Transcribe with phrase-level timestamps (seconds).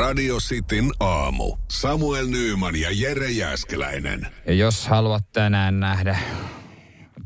[0.00, 1.56] Radio Cityn aamu.
[1.70, 4.26] Samuel Nyyman ja Jere Jäskeläinen.
[4.46, 6.18] Ja jos haluat tänään nähdä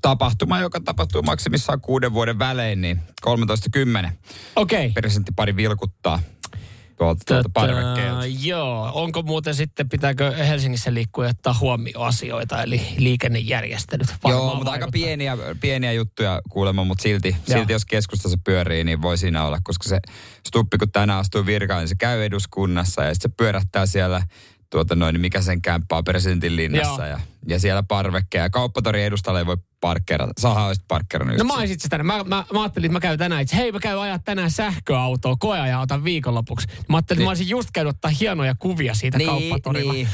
[0.02, 3.00] tapahtuma, joka tapahtuu maksimissaan kuuden vuoden välein, niin
[4.06, 4.10] 13.10.
[4.56, 4.90] Okei.
[4.90, 6.20] Presidenttipari vilkuttaa
[6.98, 8.26] tuolta, tuolta parvekkeelta.
[8.26, 14.06] joo, onko muuten sitten, pitääkö Helsingissä liikkua ottaa huomioon asioita, eli liikennejärjestelyt?
[14.28, 14.90] Joo, mutta aika vaikuttaa.
[14.90, 17.58] pieniä, pieniä juttuja kuulemma, mutta silti, Joo.
[17.58, 19.98] silti jos keskustassa pyörii, niin voi siinä olla, koska se
[20.48, 24.22] Stuppi, kun tänään astuu virkaan, niin se käy eduskunnassa ja sitten se pyörähtää siellä
[24.70, 27.10] tuota noin, mikä sen kämppää presidentin linnassa Joo.
[27.10, 28.44] ja, ja siellä parvekkeja.
[28.44, 30.32] Ja kauppatori edustalle ei voi parkkeerata.
[30.40, 31.38] Saha olisit parkkeerannut.
[31.38, 32.06] No mä olisin sitä tänään.
[32.06, 33.56] Mä, mä, mä, ajattelin, että mä käyn tänään itse.
[33.56, 36.66] Hei, mä käyn ajaa tänään sähköautoa, koeajan otan viikonlopuksi.
[36.88, 39.92] Mä ajattelin, että mä olisin just käynyt ottaa hienoja kuvia siitä Niin, kauppatorilla.
[39.92, 40.08] niin.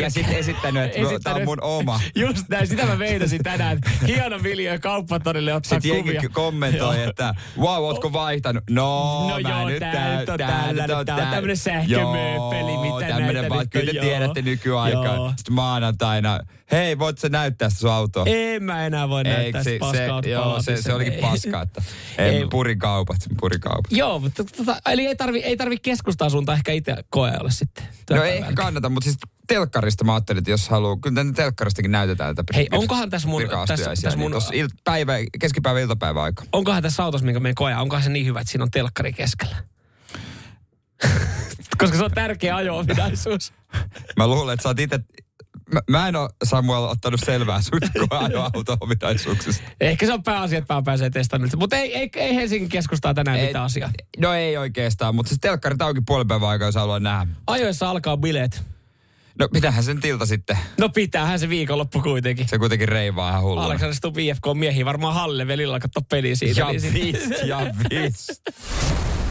[0.00, 2.00] Ja sitten esittänyt, että no, tää on mun oma.
[2.14, 3.78] Just näin, sitä mä meinasin tänään.
[4.06, 6.22] Hieno Viljo kauppatorille ottaa Sitten kuvia.
[6.32, 7.08] kommentoi, Joo.
[7.10, 8.64] että wow, ootko vaihtanut?
[8.70, 13.68] No, No mä joo, nyt tää on tällainen, tää on tämmönen sähkömööpeli, mitä näitä nyt
[13.70, 15.14] kyllä te tiedätte nykyaikaa.
[15.14, 15.32] Joo.
[15.36, 16.40] Sitten maanantaina,
[16.72, 18.24] hei, voit sä näyttää sitä sun autoa?
[18.26, 21.62] En mä enää voi näyttää Eikö sitä se, paskaa se, joo, se, se olikin paskaa,
[21.62, 21.82] että
[22.18, 22.46] ei, Ei.
[22.50, 23.92] purikaupat, purikaupat.
[23.92, 27.84] Joo, mutta tota, eli ei tarvi, ei tarvi keskustaa suuntaan ehkä itse koeajalle sitten.
[28.10, 29.16] No ei ehkä kannata, mutta siis
[29.48, 33.66] telkkarista mä ajattelin, että jos haluaa, kyllä tänne telkkaristakin näytetään tätä Hei, onkohan tässä mun-
[33.66, 36.44] tässä- tässä mun- niin il, päivä, keskipäivä iltapäivä aika.
[36.52, 39.56] Onkohan tässä autossa, minkä meidän koja, onkohan se niin hyvä, että siinä on telkkari keskellä?
[41.78, 43.52] Koska se on tärkeä ajo-ominaisuus.
[44.16, 44.98] Mä luulen, että sä oot itse...
[45.72, 47.78] Mä, mä en ole Samuel ottanut selvää sun
[48.20, 49.62] ajo-auto-ominaisuuksista.
[49.80, 51.50] Ehkä se on pääasia, että mä pääsee testannut.
[51.56, 53.90] Mutta ei, ei, ei Helsingin keskustaa tänään mitään asiaa.
[54.18, 57.26] No ei oikeastaan, mutta siis telkkarit auki puolen päivän aikaa, jos haluaa nähdä.
[57.46, 58.62] Ajoissa alkaa bileet.
[59.38, 60.58] No mitähän sen tilta sitten?
[60.78, 62.48] No pitäähän se viikonloppu kuitenkin.
[62.48, 63.66] Se kuitenkin reivaa ihan hulluna.
[63.66, 66.60] Aleksander Stubb IFK miehiä varmaan Halle velillä katsoa peliä siitä.
[66.60, 68.28] Ja niin sit- vist, ja vist.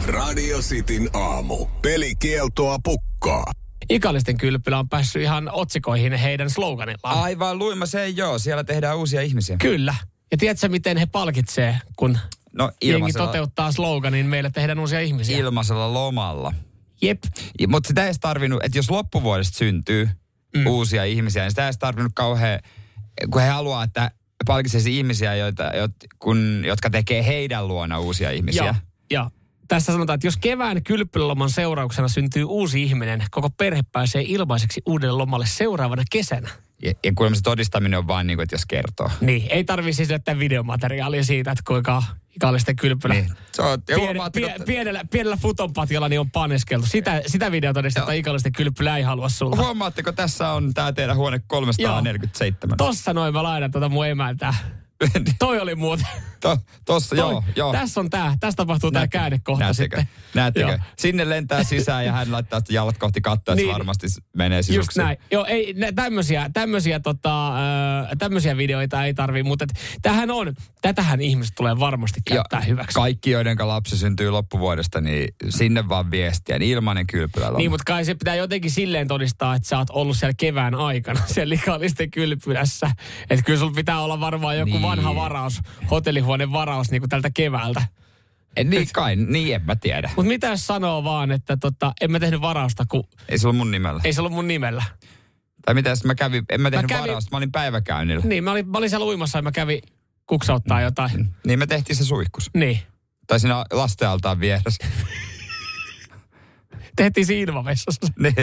[0.06, 1.66] Radio Cityn aamu.
[1.82, 3.44] Pelikieltoa pukkaa.
[3.90, 7.18] Ikallisten kylpylä on päässyt ihan otsikoihin heidän sloganillaan.
[7.18, 9.56] Aivan luima se ei joo, siellä tehdään uusia ihmisiä.
[9.56, 9.94] Kyllä.
[10.30, 12.18] Ja tiedätkö, miten he palkitsee, kun
[12.52, 15.38] No jengi toteuttaa sloganin, meille tehdään uusia ihmisiä.
[15.38, 16.54] ilmaisella lomalla.
[17.02, 17.18] Jep.
[17.68, 20.08] Mutta sitä ei edes tarvinnut, että jos loppuvuodesta syntyy
[20.56, 20.66] mm.
[20.66, 22.60] uusia ihmisiä, niin sitä ei edes tarvinnut kauhean,
[23.30, 24.10] kun he haluaa, että
[24.46, 28.64] palkitsisi ihmisiä, joita, jot, kun, jotka tekee heidän luona uusia ihmisiä.
[28.64, 28.74] Ja,
[29.10, 29.30] ja
[29.68, 35.18] tässä sanotaan, että jos kevään kylpyläloman seurauksena syntyy uusi ihminen, koko perhe pääsee ilmaiseksi uudelle
[35.18, 36.48] lomalle seuraavana kesänä.
[36.82, 39.10] Ja, ja kuulemma se todistaminen on vaan niin kuin, että jos kertoo.
[39.20, 42.02] Niin, ei tarvitse siis näyttää videomateriaalia siitä, että kuinka
[42.36, 43.14] ikallisten kylpylä.
[43.14, 43.30] Niin.
[43.52, 46.86] Se on, Piene, huomaatteko, pie, pienellä, pienellä futonpatjalla niin on paneskeltu.
[46.86, 49.62] Sitä, sitä videotodistetta ikallisten kylpylä ei halua sulta.
[49.62, 52.76] huomaatteko, tässä on tämä teidän huone 347.
[52.76, 54.54] Tossa noin mä laitan tuota mun emältä.
[55.38, 56.06] Toi oli muuten.
[56.40, 57.72] to, tossa, Toi, joo, joo.
[57.72, 58.36] Tässä on tää.
[58.40, 59.18] Tässä tapahtuu tää Näettekö?
[59.20, 59.96] käännekohta Näettekö?
[59.96, 60.14] sitten.
[60.34, 60.66] Näettekö?
[60.68, 60.78] Joo.
[60.98, 63.68] Sinne lentää sisään ja hän laittaa sitten jalat kohti kattoa, Niin.
[63.68, 65.04] se varmasti menee Just sisuksiin.
[65.04, 65.16] näin.
[65.30, 70.54] Joo, ei, nä, tämmösiä, tämmösiä, tota, ö, tämmösiä videoita ei tarvii, mutta et, tähän on,
[70.82, 72.94] tätähän ihmiset tulee varmasti käyttää hyväksi.
[72.94, 76.58] Kaikki, joiden lapsi syntyy loppuvuodesta, niin sinne vaan viestiä.
[76.58, 77.50] Niin ilmainen kylpylä.
[77.58, 81.20] Niin, mutta kai se pitää jotenkin silleen todistaa, että sä oot ollut siellä kevään aikana
[81.34, 82.90] siellä likallisten kylpylässä.
[83.30, 84.87] Että kyllä sulla pitää olla varmaan joku Niin.
[84.96, 85.04] Niin.
[85.04, 85.60] vanha varaus,
[85.90, 87.82] hotellihuoneen varaus niin kuin tältä keväältä.
[88.56, 90.10] En, niin kai, niin en mä tiedä.
[90.16, 93.58] Mutta mitä jos sanoo vaan, että tota, en mä tehnyt varausta, kun Ei se ollut
[93.58, 94.00] mun nimellä.
[94.04, 94.82] ei se ollut mun nimellä.
[95.64, 98.24] Tai mitä jos mä kävin, en mä tehnyt kävin- varausta, mä olin päiväkäynnillä.
[98.24, 99.80] Niin, mä olin, mä olin siellä uimassa ja mä kävin
[100.26, 101.28] kuksauttaa jotain.
[101.46, 102.50] Niin me tehtiin se suihkus.
[102.54, 102.78] Niin.
[103.26, 104.86] Tai siinä lastenaltaan vieressä.
[106.96, 108.12] Tehtiin siinä ilmavessassa.
[108.18, 108.34] niin.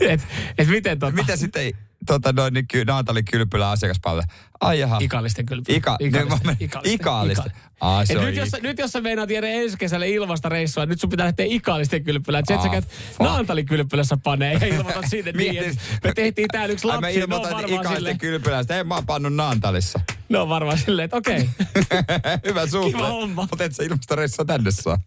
[0.10, 0.26] et,
[0.58, 1.12] et miten tota...
[1.16, 1.72] Mitä sitten
[2.08, 4.26] tota, noin, niin ky, Naantali Kylpylä asiakaspalvelu?
[4.60, 4.98] Ai jaha.
[5.00, 5.76] Ikallisten kylpylä.
[5.76, 6.56] Ika, Ikallisten.
[6.60, 6.94] ikallisten.
[6.94, 7.52] ikallisten.
[8.04, 11.00] Se Et on nyt, jos, nyt jos sä meinaat tiedä ensi kesällä ilmasta reissua, nyt
[11.00, 12.40] sun pitää lähteä ikallisten kylpylään.
[12.48, 13.20] Et sä Ah, käyt fuck.
[13.20, 17.00] Naantalikylpylässä panee ja ilmoitat sinne niin, että me tehtiin täällä yksi Ai lapsi.
[17.00, 18.76] mä ne on ilmoitan varmaan ikallisten kylpylästä.
[18.76, 20.00] Ei mä oon pannut Naantalissa.
[20.28, 21.50] ne on varmaan silleen, että okei.
[22.48, 22.92] Hyvä suhde.
[22.92, 23.46] Kiva homma.
[23.50, 24.98] Mutta et sä ilmasta reissua tänne saa.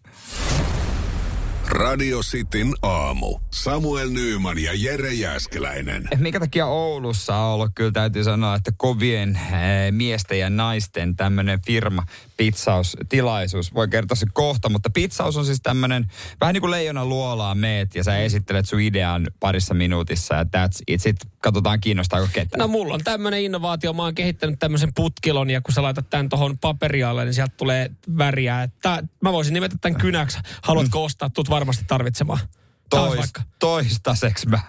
[1.72, 3.38] Radio Cityn aamu.
[3.50, 6.08] Samuel Nyyman ja Jere Jäskeläinen.
[6.10, 11.16] Et minkä takia Oulussa on ollut, kyllä täytyy sanoa, että kovien eh, miesten ja naisten
[11.16, 12.02] tämmöinen firma
[12.42, 13.74] pizzaustilaisuus.
[13.74, 16.06] Voi kertoa se kohta, mutta pizzaus on siis tämmöinen,
[16.40, 20.82] vähän niin kuin leijona luolaa meet ja sä esittelet sun idean parissa minuutissa ja that's
[20.86, 21.00] it.
[21.00, 22.58] Sitten katsotaan kiinnostaako ketään.
[22.58, 23.92] No mulla on tämmöinen innovaatio.
[23.92, 27.90] Mä oon kehittänyt tämmöisen putkilon ja kun sä laitat tämän tohon paperialle, niin sieltä tulee
[28.18, 28.68] väriä.
[28.82, 30.38] Tää, mä voisin nimetä tämän kynäksi.
[30.62, 31.30] Haluatko ostaa?
[31.30, 32.40] Tuut varmasti tarvitsemaan.
[32.90, 34.60] Toist, vaikka toistaiseksi mä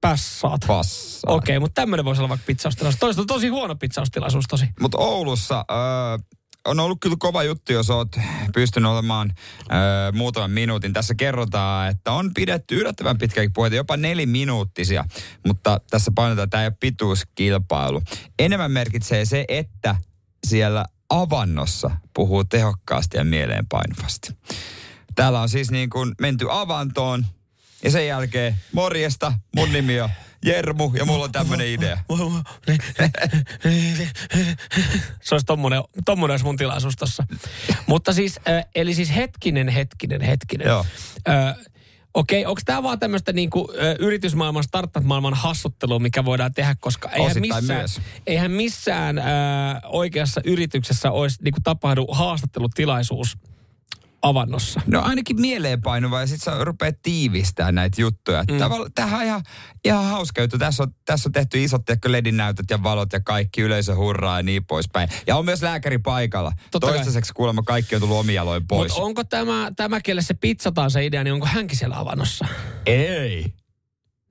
[0.00, 0.60] pässaat.
[0.66, 1.34] passaan.
[1.34, 3.00] Okei, okay, mutta tämmöinen voisi olla vaikka pizzaustilaisuus.
[3.00, 4.66] Toista tosi huono pizzaustilaisuus tosi.
[4.80, 6.18] Mutta Oulussa öö,
[6.64, 8.16] on ollut kyllä kova juttu, jos oot
[8.54, 9.32] pystynyt olemaan
[9.62, 10.92] ö, muutaman minuutin.
[10.92, 15.04] Tässä kerrotaan, että on pidetty yllättävän pitkäkin puheita, jopa neliminuuttisia,
[15.46, 18.02] mutta tässä painotetaan, että tämä ei ole pituuskilpailu.
[18.38, 19.96] Enemmän merkitsee se, että
[20.46, 24.36] siellä avannossa puhuu tehokkaasti ja mieleenpainuvasti.
[25.14, 27.26] Täällä on siis niin kuin menty avantoon
[27.84, 30.10] ja sen jälkeen morjesta, mun nimi on
[30.44, 31.98] Jermu ja mulla on tämmönen idea.
[35.22, 37.26] Se olisi tommonen, tommonen olisi mun tilaisuus tossa.
[37.86, 38.40] Mutta siis,
[38.74, 40.66] eli siis hetkinen, hetkinen, hetkinen.
[40.66, 40.84] Joo.
[42.14, 47.30] Okei, onko tämä vaan tämmöistä niinku, ö, yritysmaailman, startup-maailman hassuttelua, mikä voidaan tehdä, koska eihän
[47.30, 48.00] Osittain missään, myös.
[48.26, 49.22] eihän missään ö,
[49.84, 53.38] oikeassa yrityksessä olisi niinku, tapahdu haastattelutilaisuus
[54.22, 54.80] avannossa.
[54.86, 58.44] No ainakin mieleenpainuva ja sitten sä rupeat tiivistää näitä juttuja.
[58.50, 58.58] Mm.
[58.94, 59.42] Tämähän on ihan,
[59.84, 60.58] ihan hauska juttu.
[60.58, 64.38] Tässä on, tässä on tehty isot tiedätkö, ledin näytöt ja valot ja kaikki yleisö hurraa
[64.38, 65.08] ja niin poispäin.
[65.26, 66.52] Ja on myös lääkäri paikalla.
[66.70, 66.94] Totta kai.
[66.94, 68.92] Toistaiseksi kuulemma kaikki on tullut omialoin pois.
[68.92, 72.46] Mutta onko tämä, tämä, kelle se pizzataan se idea, niin onko hänkin siellä avannossa?
[72.86, 73.52] Ei.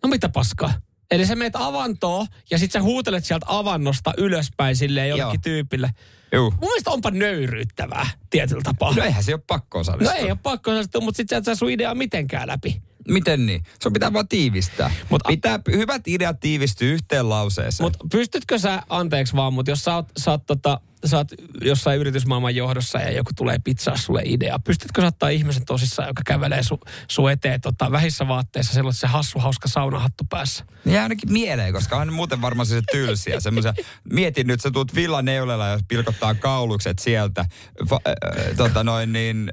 [0.03, 0.73] No mitä paskaa?
[1.11, 5.41] Eli sä meet avantoon ja sit sä huutelet sieltä avannosta ylöspäin silleen jollekin Joo.
[5.43, 5.89] tyypille.
[6.33, 6.51] Juu.
[6.51, 8.93] Mun mielestä onpa nöyryyttävää tietyllä tapaa.
[8.95, 10.13] No eihän se ole pakko No osallistua.
[10.17, 12.81] ei ole pakko osallistua, mutta sit sä et saa sun ideaa mitenkään läpi.
[13.07, 13.63] Miten niin?
[13.79, 14.87] Se pitää vaan tiivistää.
[14.99, 17.85] Mut- Mut, pitää, hyvät ideat tiivistyy yhteen lauseeseen.
[17.85, 21.27] Mutta pystytkö sä, anteeksi vaan, mutta jos sä oot, sä, oot, tota, sä oot
[21.61, 26.21] jossain yritysmaailman johdossa ja joku tulee pizzaa sulle idea, pystytkö sä ottaa ihmisen tosissaan, joka
[26.25, 26.79] kävelee su,
[27.11, 30.65] sun eteen tota, vähissä vaatteissa, silloin se hassu hauska saunahattu päässä?
[30.85, 33.39] Niin jää ainakin mieleen, koska on muuten varmaan se tylsiä.
[33.39, 33.73] Semmoisia,
[34.13, 37.45] mietin nyt, sä tuut villaneulella ja pilkottaa kaulukset sieltä.
[37.89, 39.51] Va, äh, tota noin niin,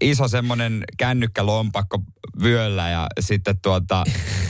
[0.00, 1.98] iso semmoinen kännykkälompakko
[2.42, 4.04] vyöllä ja sitten tuota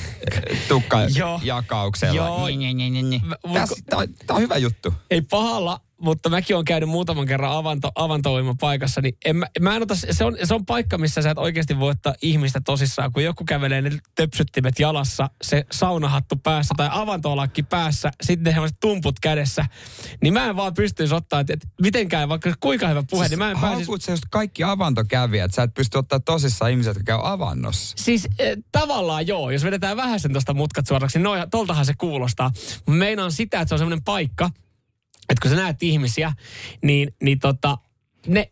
[0.69, 1.41] tukka Joo.
[1.45, 2.15] jakauksella.
[2.17, 2.47] Joo.
[2.47, 3.23] Niin, niin, niin, niin, niin.
[3.27, 4.95] Mä- Tässä, tää, on- tää on hyvä juttu.
[5.11, 9.83] Ei pahalla, mutta mäkin olen käynyt muutaman kerran avanto, avantovoimapaikassa, niin en mä, mä en
[9.83, 13.25] ota, se, on, se on paikka, missä sä et oikeasti voi ottaa ihmistä tosissaan, kun
[13.25, 19.67] joku kävelee ne töpsyttimet jalassa, se saunahattu päässä tai avantolakki päässä, sitten ne tumput kädessä,
[20.23, 23.51] niin mä en vaan pystyisi ottaa, että, että mitenkään, vaikka kuinka hyvä puhe, niin mä
[23.51, 23.91] en pääsisi...
[24.01, 27.97] Sä just kaikki avantokävijät, sä et pysty ottaa tosissaan ihmiset, jotka käy avannossa.
[27.99, 31.95] Siis eh, tavallaan joo, jos vedetään vähän sen tuosta mutkat suoraksi, niin noin, toltahan se
[31.99, 32.51] kuulostaa.
[32.87, 34.51] Meinaan sitä, että se on semmoinen paikka,
[35.31, 36.33] että kun sä näet ihmisiä,
[36.83, 37.79] niin, niin tota,
[38.27, 38.51] ne,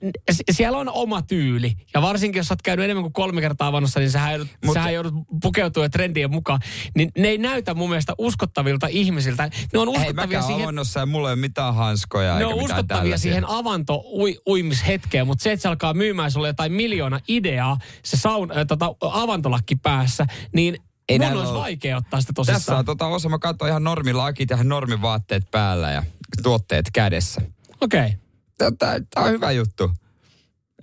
[0.51, 1.73] siellä on oma tyyli.
[1.95, 4.75] Ja varsinkin, jos sä oot käynyt enemmän kuin kolme kertaa avannossa, niin sähän joudut, Mut-
[4.75, 6.61] sähän joudut pukeutua trendien mukaan.
[6.97, 9.51] Niin ne ei näytä mun mielestä uskottavilta ihmisiltä.
[9.73, 10.63] Ne on Ei uskottavia mäkään siihen...
[10.63, 13.19] avannossa ja mulla ei ole mitään hanskoja Ne on uskottavia tällaisia.
[13.19, 18.67] siihen avanto-uimishetkeen, mutta se, että se alkaa myymään sulle jotain miljoona ideaa, se saun, äh,
[18.69, 20.77] tota, avantolakki päässä, niin
[21.09, 22.79] Ei mun olisi ole- vaikea ottaa sitä Tässä tosissaan.
[22.79, 26.03] on tota osa, mä katsoin ihan normilakit ja ihan normivaatteet päällä ja
[26.43, 27.41] tuotteet kädessä.
[27.81, 28.13] Okei.
[28.79, 29.91] Tämä on hyvä juttu.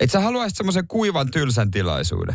[0.00, 2.34] Et sä haluaisit semmoisen kuivan tylsän tilaisuuden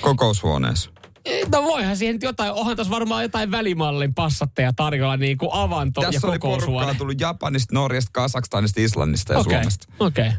[0.00, 0.90] kokoushuoneessa.
[0.90, 1.40] Okay.
[1.52, 6.00] No voihan siihen nyt jotain, onhan tuossa varmaan jotain välimallin passatteja tarjolla niin kuin avanto
[6.00, 6.94] Tässä ja oli porukkaa kokoushuone.
[6.98, 9.86] tullut Japanista, Norjasta, Kasakstanista, Islannista ja Okei, Suomesta.
[10.00, 10.26] okei.
[10.28, 10.38] Okay.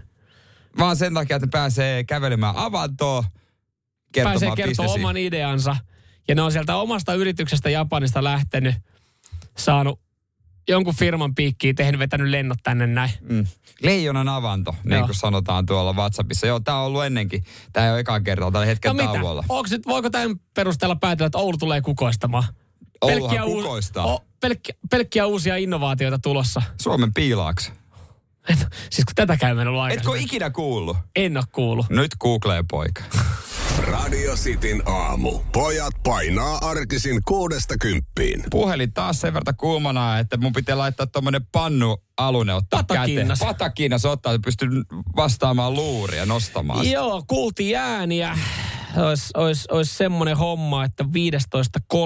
[0.77, 3.23] Vaan sen takia, että ne pääsee kävelemään avantoon,
[4.11, 4.93] kertomaan Pääsee bisnesiä.
[4.95, 5.75] oman ideansa.
[6.27, 8.75] Ja ne on sieltä omasta yrityksestä Japanista lähtenyt,
[9.57, 9.99] saanut
[10.67, 13.11] jonkun firman piikkiin, tehnyt, vetänyt lennot tänne näin.
[13.21, 13.45] Mm.
[13.83, 15.05] Leijonan avanto, niin Joo.
[15.05, 16.47] kuin sanotaan tuolla WhatsAppissa.
[16.47, 17.43] Joo, tämä on ollut ennenkin.
[17.73, 19.19] Tämä ei ole eka kertaa, tällä hetken No mitä?
[19.19, 19.43] tauolla.
[19.49, 22.43] Onks nyt, voiko tämän perusteella päätellä, että Oulu tulee kukoistamaan?
[23.01, 24.05] Ouluhan uu- kukoistaa.
[24.05, 26.61] O, pelkkiä, pelkkiä uusia innovaatioita tulossa.
[26.81, 27.71] Suomen piilaaks.
[28.49, 28.57] En,
[28.89, 30.97] siis kun tätä käy mennyt Etkö ikinä kuullut?
[31.15, 31.89] En ole kuullut.
[31.89, 33.03] Nyt googlee poika.
[33.81, 35.39] Radio Cityn aamu.
[35.51, 38.43] Pojat painaa arkisin kuudesta kymppiin.
[38.51, 43.39] Puhelin taas sen verran kuumana, että mun pitää laittaa tommonen pannu alune ottaa Patakinnas.
[43.39, 43.53] käteen.
[43.55, 44.71] Patakinnas ottaa, että pystyn
[45.15, 46.93] vastaamaan luuria, nostamaan sitä.
[46.93, 48.37] Joo, kuultiin ääniä.
[48.97, 51.99] Olisi ois, ois semmoinen homma, että 15.3.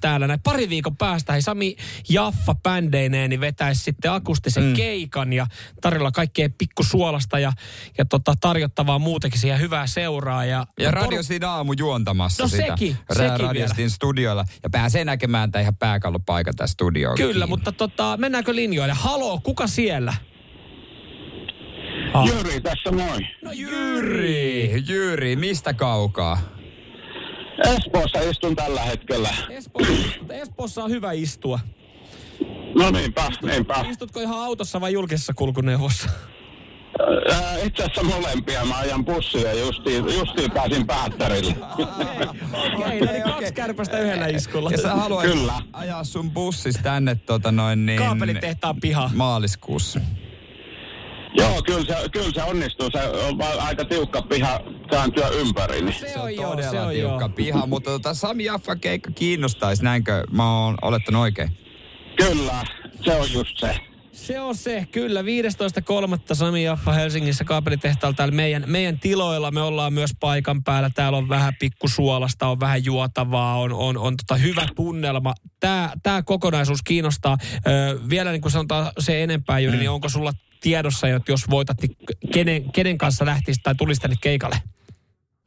[0.00, 1.76] täällä näin pari viikon päästä hei Sami
[2.08, 4.74] Jaffa bändeineen niin vetäisi sitten akustisen mm.
[4.74, 5.46] keikan ja
[5.80, 7.52] tarjolla kaikkea pikkusuolasta ja,
[7.98, 10.44] ja tota, tarjottavaa muutenkin siihen hyvää seuraa.
[10.44, 12.62] Ja, Ja por- Radio Cityn aamu juontamassa No sitä.
[12.66, 14.44] sekin, Ra- sekin studioilla.
[14.62, 17.16] Ja pääsee näkemään tämän ihan pääkallopaikan tässä studioon.
[17.16, 18.94] Kyllä, mutta tota, mennäänkö linjoille?
[18.94, 20.14] Haloo, kuka siellä?
[22.14, 22.26] Ah.
[22.26, 23.20] Jyri tässä moi.
[23.42, 26.38] No Jyri, Jyri, mistä kaukaa?
[27.76, 29.28] Espoossa istun tällä hetkellä.
[29.50, 29.94] Espoossa,
[30.30, 31.58] Espoossa on hyvä istua.
[32.74, 33.84] No niinpä, niinpä.
[33.90, 36.08] Istutko ihan autossa vai julkisessa kulkuneuvossa?
[37.32, 38.64] Ää, Itse asiassa molempia.
[38.64, 41.54] Mä ajan bussia ja justiin, justiin pääsin päättärille.
[41.78, 44.70] Okei, okay, eli kaksi kärpästä yhdellä iskulla.
[44.70, 45.54] Ja sä haluaisit Kyllä.
[45.72, 47.98] ajaa sun bussis tänne tota noin niin...
[47.98, 49.10] Kaapelitehtaan pihaan.
[49.14, 50.00] Maaliskuussa.
[51.34, 52.88] Joo, kyllä se, kyllä se onnistuu.
[52.92, 54.60] Se on vaan aika tiukka piha
[54.90, 55.82] kääntyä ympäri.
[55.82, 55.94] Niin.
[56.00, 57.28] Se Se on joo, todella se on tiukka joo.
[57.28, 61.56] piha, mutta tota Sami Jaffa keikka kiinnostaisi, näinkö mä oon olettanut oikein?
[62.16, 62.64] Kyllä,
[63.04, 63.76] se on just se.
[64.12, 65.22] Se on se, kyllä.
[65.22, 65.26] 15.3.
[66.32, 69.50] Sami Jaffa Helsingissä kaapelitehtaalla täällä meidän, meidän tiloilla.
[69.50, 70.90] Me ollaan myös paikan päällä.
[70.90, 75.34] Täällä on vähän pikkusuolasta, on vähän juotavaa, on, on, on tota hyvä tunnelma.
[75.60, 77.36] Tämä, tämä kokonaisuus kiinnostaa.
[77.66, 80.32] Ö, vielä niin kuin sanotaan se enempää, Jyri, niin onko sulla
[80.62, 81.96] tiedossa, että jos voitat, niin
[82.32, 84.56] kenen, kenen kanssa lähtisit tai tulisit tänne keikalle?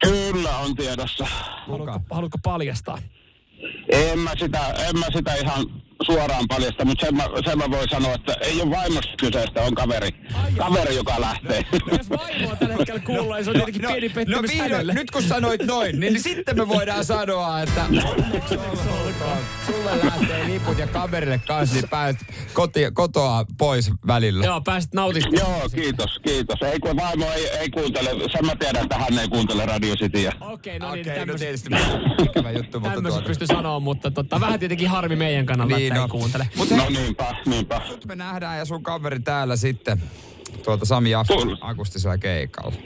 [0.04, 1.26] Kyllä on tiedossa.
[1.68, 2.98] Haluatko, haluatko paljastaa?
[3.88, 5.64] En mä sitä, en mä sitä ihan
[6.02, 9.74] suoraan paljasta, mutta sen mä, sen mä voin sanoa, että ei ole vaimosta kyseistä, on
[9.74, 10.10] kaveri.
[10.58, 11.62] Kaveri, joka lähtee.
[11.92, 14.94] Jos vaimoa tällä hetkellä kuullaan, niin se on tietenkin pieni no pettymys vihdoin, hänelle.
[14.94, 17.86] nyt kun sanoit noin, niin sitten me voidaan sanoa, että
[19.66, 22.22] sulle lähtee liput ja kaverille kanssa, niin pääset
[22.52, 24.44] koti, kotoa pois välillä.
[24.44, 25.32] Joo, pääsit nautimaan.
[25.32, 26.62] Joo, kiitos, kiitos.
[26.62, 30.32] Ei kun vaimo ei, ei kuuntele, sen mä tiedän, että hän ei kuuntele Radio Cityä.
[30.40, 31.70] Okei, no niin, Okei, no tämmöiset tietysti
[32.24, 35.98] ikävä juttu, mutta tuota, pysty sanoa, mutta totta, vähän tietenkin harmi meidän kannalta, Niin, että
[36.00, 36.04] no.
[36.04, 36.48] ei kuuntele.
[36.56, 37.80] Mut No hei, niinpä, niinpä.
[37.88, 40.02] nyt me nähdään ja sun kaveri täällä sitten
[40.64, 41.56] tuota Sami Kuuluu.
[41.60, 42.76] akustisella keikalla.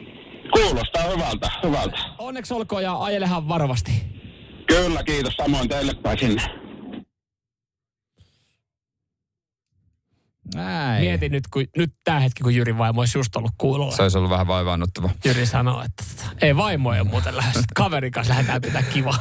[0.52, 1.98] Kuulostaa hyvältä, hyvältä.
[2.18, 3.92] Onneksi olkoon ja ajelehan varovasti.
[4.68, 6.42] Kyllä, kiitos samoin teille päin sinne.
[10.54, 11.04] Näin.
[11.04, 13.96] Mietin nyt, kun, nyt tää hetki, kun Jyrin vaimo olisi just ollut kuulolla.
[13.96, 15.10] Se olisi ollut vähän vaivaannuttava.
[15.24, 16.04] Jyri sanoo, että
[16.42, 17.56] ei vaimo ei ole muuten lähes.
[17.74, 19.18] Kaverin kanssa lähdetään pitää kivaa.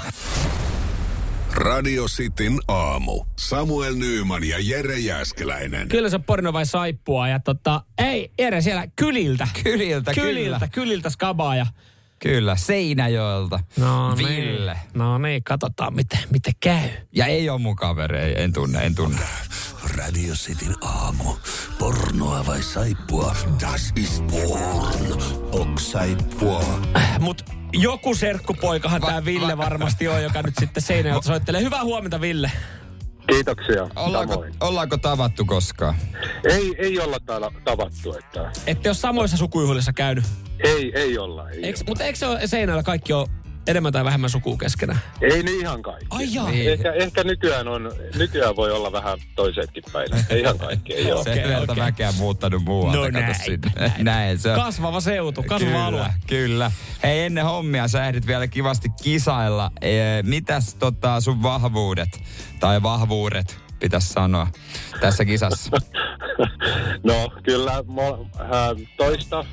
[1.59, 3.25] Radio Cityn aamu.
[3.39, 5.87] Samuel Nyyman ja Jere Jäskeläinen.
[5.87, 9.47] Kyllä se on porno vai saippua ja tota, ei Jere siellä kyliltä.
[9.63, 10.67] Kyliltä, Kyliltä, kyllä.
[10.71, 11.65] kyliltä skabaa ja
[12.19, 13.59] Kyllä, Seinäjoelta.
[13.77, 14.73] No Ville.
[14.73, 14.83] Niin.
[14.93, 16.89] No niin, katsotaan miten, miten käy.
[17.15, 19.21] Ja ei ole mun kaveri, en tunne, en tunne.
[19.97, 21.33] Radio Cityn aamu.
[21.79, 23.35] Pornoa vai saippua?
[23.61, 25.21] Das ist porn.
[25.51, 26.63] Ok saippua.
[27.19, 31.61] Mut joku serkkupoikahan Va- tää Ville va- varmasti on, joka nyt sitten Seinäjoelta soittelee.
[31.61, 32.51] Hyvää huomenta, Ville.
[33.27, 33.87] Kiitoksia.
[33.95, 34.53] Ollaanko, Samoin.
[34.61, 35.95] ollaanko tavattu koskaan?
[36.43, 40.23] Ei, ei olla täällä tavattu, että Ette ole samoissa sukujuhlissa käynyt.
[40.63, 41.49] ei, ei olla.
[41.49, 43.27] Ei, Eiks, mutta eikö se ole Seinäjoella kaikki on
[43.67, 44.99] enemmän tai vähemmän sukua keskenään?
[45.21, 46.07] ei niin ihan kaikki.
[46.09, 46.49] Ai jaa.
[46.51, 46.71] Niin.
[46.71, 50.07] Ehkä, ehkä nykyään, on, nykyään voi olla vähän toisetkin päin.
[50.29, 51.23] Ei ihan kaikki, ei ole.
[51.23, 51.83] Sen Okei, verta okei.
[51.83, 52.97] väkeä muuttanut muualta.
[52.97, 53.71] No näin, sinne.
[53.75, 53.91] näin.
[54.05, 54.55] näin se on.
[54.59, 56.05] Kasvava seutu, kasvava kyllä, alue.
[56.27, 56.71] Kyllä.
[57.03, 59.71] Hei, ennen hommia sä ehdit vielä kivasti kisailla.
[59.81, 62.21] Ee, mitäs tota, sun vahvuudet
[62.59, 64.47] tai vahvuudet pitäisi sanoa
[65.01, 65.71] tässä kisassa?
[67.03, 69.45] No kyllä, mo, äh, toista.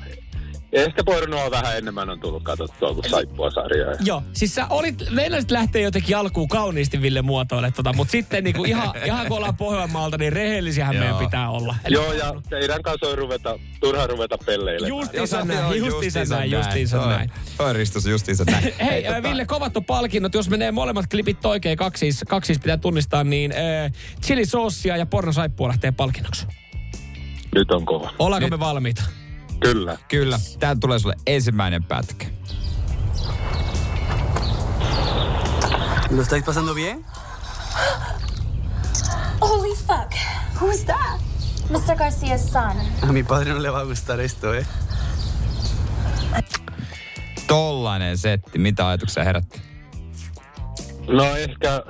[0.73, 3.93] Ehkä pornoa vähän enemmän on tullut katsottua kuin saippua sarjaa.
[3.99, 8.63] Joo, siis sä olit, meinasit lähteä jotenkin alkuun kauniisti Ville muotoille tota, mutta sitten niinku
[8.63, 11.75] ihan, ihan kun ollaan Pohjanmaalta, niin rehellisiähän meidän pitää olla.
[11.85, 14.89] Eli Joo, ja teidän kanssa on ruveta, turha ruveta pelleilemään.
[14.89, 17.31] Justiinsa näin, justiinsa näin, justiinsa näin.
[17.57, 18.73] Toi Ristus justiinsa näin.
[18.85, 20.33] Hei, tota, Ville, kovat on palkinnot.
[20.33, 25.05] Jos menee molemmat klipit oikein, kaksi siis, kaksi pitää tunnistaa, niin äh, chili soossia ja
[25.05, 26.47] pornosaippua lähtee palkinnoksi.
[27.55, 28.13] Nyt on kova.
[28.19, 29.03] Ollaanko Nyt- me valmiita?
[29.59, 29.97] Kyllä.
[30.07, 32.25] Kyllä, tää tulee sulle ensimmäinen pätkä.
[36.11, 37.05] ¿Lo estáis pasando bien?
[39.41, 40.13] Holy fuck.
[40.55, 41.21] Who's that?
[41.69, 41.95] Mr.
[41.95, 43.09] Garcia's son.
[43.09, 44.65] A mi padre no le va a gustar esto, ¿eh?
[47.47, 49.61] Tollainen setti, mitä ajatuksia herätti?
[51.07, 51.83] No ehkä,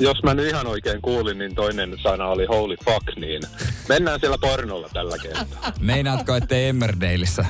[0.00, 3.42] jos mä nyt ihan oikein kuulin, niin toinen sana oli holy fuck, niin
[3.94, 5.72] mennään siellä pornolla tällä kertaa.
[5.80, 7.44] Meinaatko, ettei Emmerdaleissa?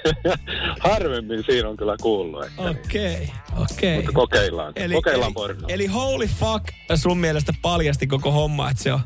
[0.88, 2.70] Harvemmin siinä on kyllä kuullut, että niin.
[2.70, 3.96] Okei, okei.
[3.96, 4.72] Mutta kokeillaan.
[4.76, 5.68] Eli, kokeillaan eli, pornoa.
[5.68, 9.00] eli holy fuck sun mielestä paljasti koko homma, että se on,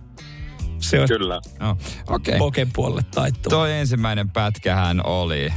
[0.79, 1.41] se on Kyllä.
[1.61, 2.33] No, okei.
[2.33, 2.39] Okay.
[2.39, 3.57] poken puolelle taittuva.
[3.57, 5.53] Toi ensimmäinen pätkähän oli.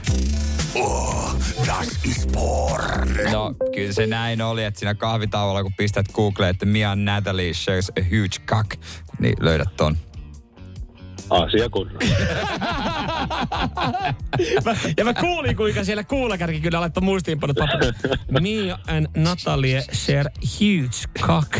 [0.75, 1.35] Oh,
[1.67, 3.31] das ist porn.
[3.31, 7.89] No, kyllä se näin oli, että siinä kahvitauolla, kun pistät Googleen, että Mia Natalie shares
[7.89, 8.79] a huge cock,
[9.19, 9.97] niin löydät ton.
[11.33, 12.15] Asia kunnossa.
[14.65, 17.57] Mä, ja mä kuulin, kuinka siellä kuulakärki kyllä laittoi muistiinpanot.
[18.41, 21.57] Mia and Natalie share huge cock.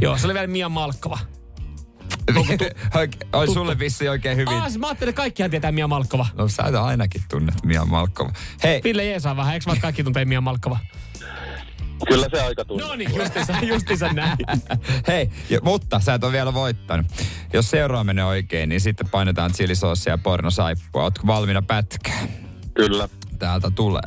[0.00, 1.18] Joo, se oli vielä Mia Malkkova.
[2.94, 4.54] Oike- Oi sulle vissi oikein hyvin.
[4.54, 6.26] Ah, siis mä ajattelin, että kaikkihan tietää Mia Malkkova.
[6.36, 8.32] No sä ainakin tunnet Mia Malkkova.
[8.62, 10.78] Hei, Ville Jeesaa vähän, eikö vaan kaikki tuntee Mia Malkkova?
[12.08, 12.88] Kyllä se aika tuntuu.
[12.88, 14.38] No niin, justiinsa, justiinsa näin.
[15.08, 17.06] hei, ja, mutta sä et ole vielä voittanut.
[17.52, 21.02] Jos seuraava menee oikein, niin sitten painetaan chilisoosia ja pornosaippua.
[21.02, 22.28] Ootko valmiina pätkään?
[22.74, 23.08] Kyllä.
[23.38, 24.02] Täältä tulee.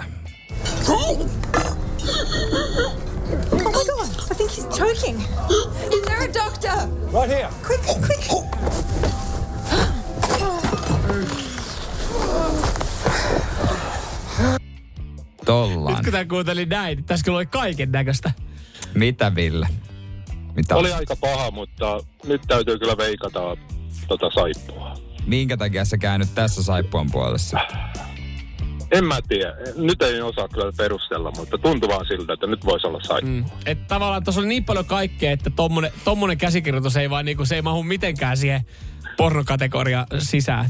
[0.89, 1.17] Oh
[3.51, 5.20] my god, I think he's choking.
[5.94, 6.88] Is there a doctor?
[7.13, 7.50] Right here.
[7.67, 8.87] Quick, quick.
[16.07, 18.31] Kun tää kuunteli näin, tässä kyllä oli kaiken näköistä.
[18.93, 19.67] Mitä Ville?
[20.55, 23.57] Mitä Oli aika paha, mutta nyt täytyy kyllä veikata
[24.07, 24.93] tota saippua.
[25.25, 27.59] Minkä takia sä käynyt tässä saippuan puolessa?
[28.91, 29.53] En mä tiedä.
[29.75, 33.31] Nyt ei osaa kyllä perustella, mutta tuntuu vaan siltä, että nyt voisi olla saippua.
[33.31, 33.45] Mm.
[33.65, 37.55] Että tavallaan tuossa oli niin paljon kaikkea, että tommonen, tommonen käsikirjoitus ei vaan niinku, se
[37.55, 38.65] ei mahu mitenkään siihen
[39.17, 40.69] pornokategoria sisään.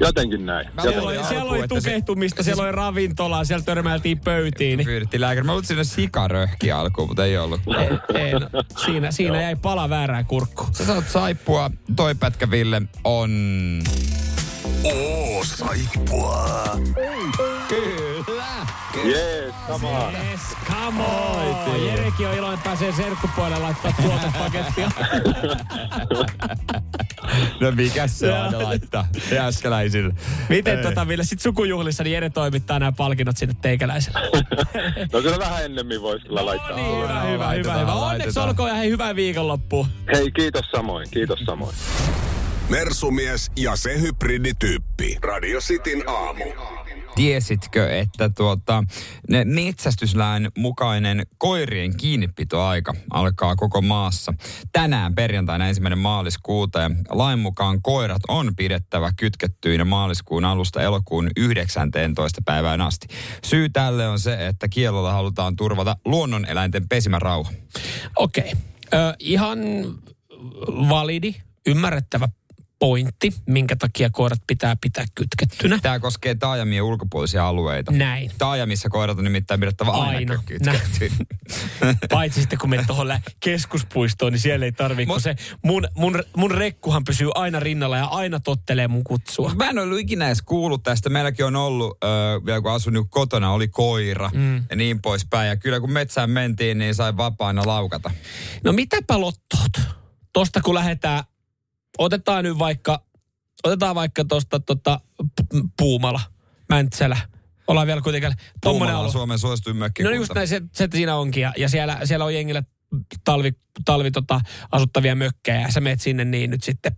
[0.00, 0.66] Jotenkin näin.
[0.74, 1.02] Mä Jotenkin.
[1.02, 4.84] Siellä oli, siellä oli että se- tukehtumista, siellä oli ravintolaa, siellä törmäiltiin pöytiin.
[4.84, 5.46] Pyydettiin lääkäri.
[5.46, 7.60] Mä että siinä sikaröhki alkuun, mutta ei ollut.
[7.78, 8.48] ei, ei, no,
[8.84, 10.74] siinä, siinä jäi pala väärään kurkkuun.
[10.74, 13.30] Sä sanot saippua, toi pätkä Ville on...
[14.84, 16.64] Oo, saippua.
[17.68, 18.66] Kyllä!
[19.04, 20.10] Jees, sama.
[20.12, 21.86] Yes, come on!
[21.86, 24.90] Jerekin on iloinen, pääsee serkkupuolelle laittaa tuotepakettia.
[27.60, 30.14] No mikä se on aina laittaa jääskeläisille?
[30.48, 34.20] Miten tota, Ville, sit sukujuhlissa niin Jere toimittaa nämä palkinnot sinne teikäläiselle.
[35.12, 36.76] No kyllä vähän ennemmin voisi kyllä laittaa.
[36.76, 37.92] niin, hyvä, hyvä, hyvä, laitetaan, hyvä.
[37.92, 38.48] Onneksi laitetaan.
[38.48, 39.86] olkoon ja hei, hyvää viikonloppua.
[40.14, 41.76] Hei, kiitos samoin, kiitos samoin.
[42.68, 45.18] Mersumies ja se hybridityyppi.
[45.22, 46.44] Radio Cityn aamu.
[47.18, 48.84] Tiesitkö, että tuota,
[49.28, 54.34] ne metsästyslain mukainen koirien kiinnipitoaika alkaa koko maassa
[54.72, 62.42] tänään perjantaina ensimmäinen maaliskuuta ja lain mukaan koirat on pidettävä kytkettyinä maaliskuun alusta elokuun 19.
[62.44, 63.06] päivään asti.
[63.44, 67.52] Syy tälle on se, että kielolla halutaan turvata luonnoneläinten pesimärauha.
[68.16, 68.52] Okei.
[68.94, 69.58] Ö, ihan
[70.88, 71.34] validi,
[71.66, 72.28] ymmärrettävä
[72.78, 75.78] pointti, minkä takia koirat pitää pitää kytkettynä.
[75.82, 77.92] Tämä koskee taajamien ulkopuolisia alueita.
[77.92, 78.30] Näin.
[78.38, 80.34] Taajamissa koirat on nimittäin pidettävä aina, Aina.
[80.46, 81.14] kytkettyinä.
[82.10, 83.08] Paitsi sitten kun menet tuohon
[83.40, 87.96] keskuspuistoon, niin siellä ei tarvitse, kun Mut- se mun, mun, mun rekkuhan pysyy aina rinnalla
[87.96, 89.54] ja aina tottelee mun kutsua.
[89.54, 91.08] Mä en ollut ikinä edes kuullut tästä.
[91.08, 92.06] Meilläkin on ollut, ö,
[92.46, 94.56] vielä kun asun niinku kotona, oli koira mm.
[94.70, 95.48] ja niin poispäin.
[95.48, 98.10] Ja kyllä kun metsään mentiin, niin sai vapaana laukata.
[98.64, 99.72] No mitäpä lottoot?
[100.32, 101.24] Tosta kun lähdetään,
[101.98, 103.02] otetaan nyt vaikka,
[103.64, 105.00] otetaan vaikka tosta tota,
[105.78, 106.20] Puumala,
[106.68, 107.16] Mäntsälä.
[107.66, 108.32] Ollaan vielä kuitenkin
[108.62, 109.12] Puumala on.
[109.12, 110.14] Suomen suosituin mökkikunta.
[110.14, 111.40] No just näin, se, se siinä onkin.
[111.40, 112.62] Ja, ja siellä, siellä on jengillä
[113.24, 113.52] talvi,
[113.84, 114.40] talvi tota,
[114.72, 115.60] asuttavia mökkejä.
[115.60, 116.96] Ja sä meet sinne niin nyt sitten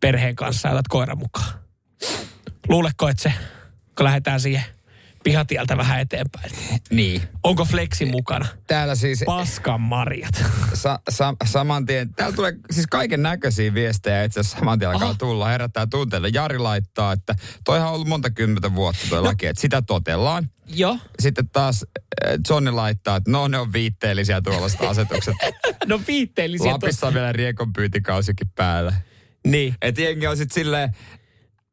[0.00, 1.58] perheen kanssa ja otat koiran mukaan.
[2.68, 3.32] Luuleko, että se,
[3.96, 4.75] kun lähdetään siihen
[5.26, 6.50] pihatieltä vähän eteenpäin.
[6.90, 7.22] Niin.
[7.42, 8.46] Onko Flexi mukana?
[8.66, 10.44] Täällä siis Paskan marjat.
[10.74, 15.08] sa, sa, saman tien, täällä tulee siis kaiken näköisiä viestejä itse asiassa saman tien alkaa
[15.08, 15.18] Aha.
[15.18, 16.28] tulla, herättää tunteelle.
[16.28, 17.34] Jari laittaa, että
[17.64, 19.24] toihan on ollut monta kymmentä vuotta toi no.
[19.24, 20.50] laki, että sitä totellaan.
[20.66, 20.98] Joo.
[21.18, 21.84] Sitten taas
[22.26, 25.34] äh, Johnny laittaa, että no ne on viitteellisiä tuollaista asetukset.
[25.86, 26.72] No viitteellisiä.
[26.72, 28.92] Lapissa on vielä riekon pyytikausikin päällä.
[29.46, 29.74] Niin.
[29.82, 30.96] Että jengi on sitten silleen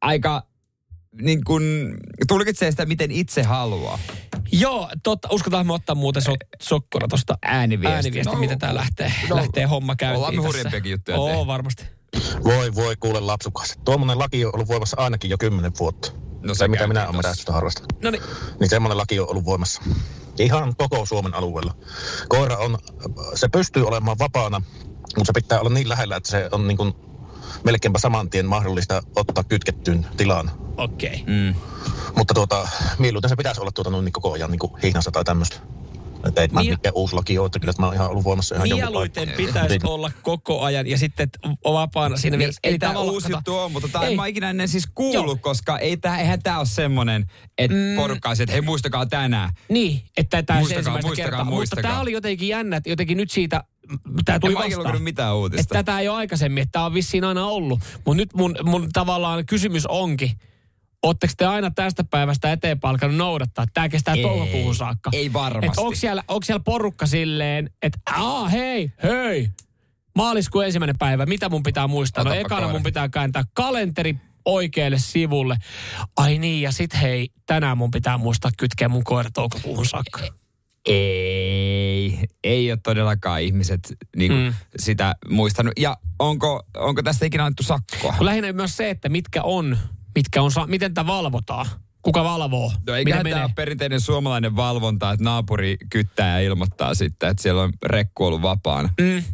[0.00, 0.46] aika
[1.20, 1.62] niin kun,
[2.28, 3.98] tulkitsee sitä, miten itse haluaa.
[4.52, 5.28] Joo, totta.
[5.32, 7.94] Uskotaan me ottaa muuten so, sokkona tuosta Ääniviesti.
[7.94, 11.84] ääniviesti No, miten tää lähtee, no, lähtee homma käyntiin ollaan me hurjempiakin juttuja Oo, varmasti.
[12.44, 13.78] Voi voi kuule lapsukas.
[13.84, 16.12] Tuommoinen laki on ollut voimassa ainakin jo kymmenen vuotta.
[16.42, 17.16] No se, mitä minä olen tossa.
[17.28, 18.02] metsästystä harrastanut.
[18.02, 18.22] No niin,
[18.60, 19.82] Niin semmoinen laki on ollut voimassa.
[20.38, 21.74] Ihan koko Suomen alueella.
[22.28, 22.78] Koira on,
[23.34, 24.62] se pystyy olemaan vapaana,
[25.16, 26.94] mutta se pitää olla niin lähellä, että se on niin kuin
[27.64, 30.50] melkeinpä saman tien mahdollista ottaa kytkettyyn tilaan.
[30.76, 31.20] okei.
[31.22, 31.34] Okay.
[31.34, 31.54] Mm.
[32.16, 35.24] Mutta tuota, mieluiten se pitäisi olla tuota noin niin koko ajan niin kuin hihnassa tai
[35.24, 35.56] tämmöistä.
[36.26, 38.68] Että ei Niin- mikään uusi laki ole, että kyllä tämä on ihan ollut voimassa ihan
[38.68, 39.86] jonkun Mieluiten pitäisi Niin.
[39.86, 41.28] olla koko ajan ja sitten
[41.64, 42.60] on vapaana siinä mielessä.
[42.64, 44.10] Ei, ei tämä uusi juttu ole, mutta tämä ei.
[44.10, 45.42] en mä ikinä ennen siis kuullut, Joo.
[45.42, 47.26] koska ei tää, eihän tämä ole semmoinen,
[47.58, 47.96] että mm.
[47.96, 49.50] porukka että hei muistakaa tänään.
[49.68, 51.44] Niin, että tämä Muistakaa, ensimmäistä muistakaa, kertaa.
[51.44, 51.82] muistakaa.
[51.82, 53.64] Mutta tämä oli jotenkin jännä, että jotenkin nyt siitä,
[54.24, 55.02] tämä tuli vastaan.
[55.02, 55.74] mitään Että uutista.
[55.74, 57.80] tätä ei ole aikaisemmin, että tämä on vissiin aina ollut.
[58.06, 60.30] Mutta nyt mun, mun tavallaan kysymys onkin,
[61.02, 63.64] Oletteko te aina tästä päivästä eteenpäin alkanut noudattaa?
[63.74, 65.10] Tämä kestää toukokuuhun saakka.
[65.12, 65.66] ei varmasti.
[65.66, 69.48] Et onko, siellä, onko siellä porukka silleen, että aa hei, hei,
[70.16, 72.24] maaliskuun ensimmäinen päivä, mitä mun pitää muistaa?
[72.24, 72.72] No Otapa ekana koira.
[72.72, 75.56] mun pitää kääntää kalenteri oikealle sivulle.
[76.16, 80.20] Ai niin, ja sit hei, tänään mun pitää muistaa kytkeä mun koira toukokuuhun saakka.
[80.86, 84.54] Ei, ei ole todellakaan ihmiset niin kuin, Mm.
[84.78, 85.72] sitä muistanut.
[85.78, 88.14] Ja onko, onko tästä ikinä annettu sakkoa?
[88.18, 89.78] Kun lähinnä myös se, että mitkä on,
[90.14, 91.66] mitkä on, miten tämä valvotaan.
[92.02, 92.72] Kuka valvoo?
[92.86, 93.32] No menee?
[93.32, 98.24] tämä ole perinteinen suomalainen valvonta, että naapuri kyttää ja ilmoittaa sitten, että siellä on rekku
[98.26, 98.88] ollut vapaana.
[99.00, 99.24] Mm.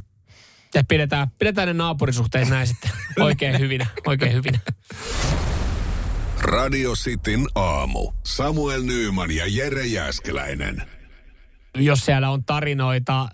[0.75, 2.91] Ja pidetään, pidetään ne naapurisuhteet näin sitten
[3.27, 4.59] oikein hyvinä, oikein hyvinä.
[6.41, 8.13] Radio Cityn aamu.
[8.27, 10.83] Samuel Nyyman ja Jere Jäskeläinen.
[11.81, 13.29] Jos siellä on tarinoita,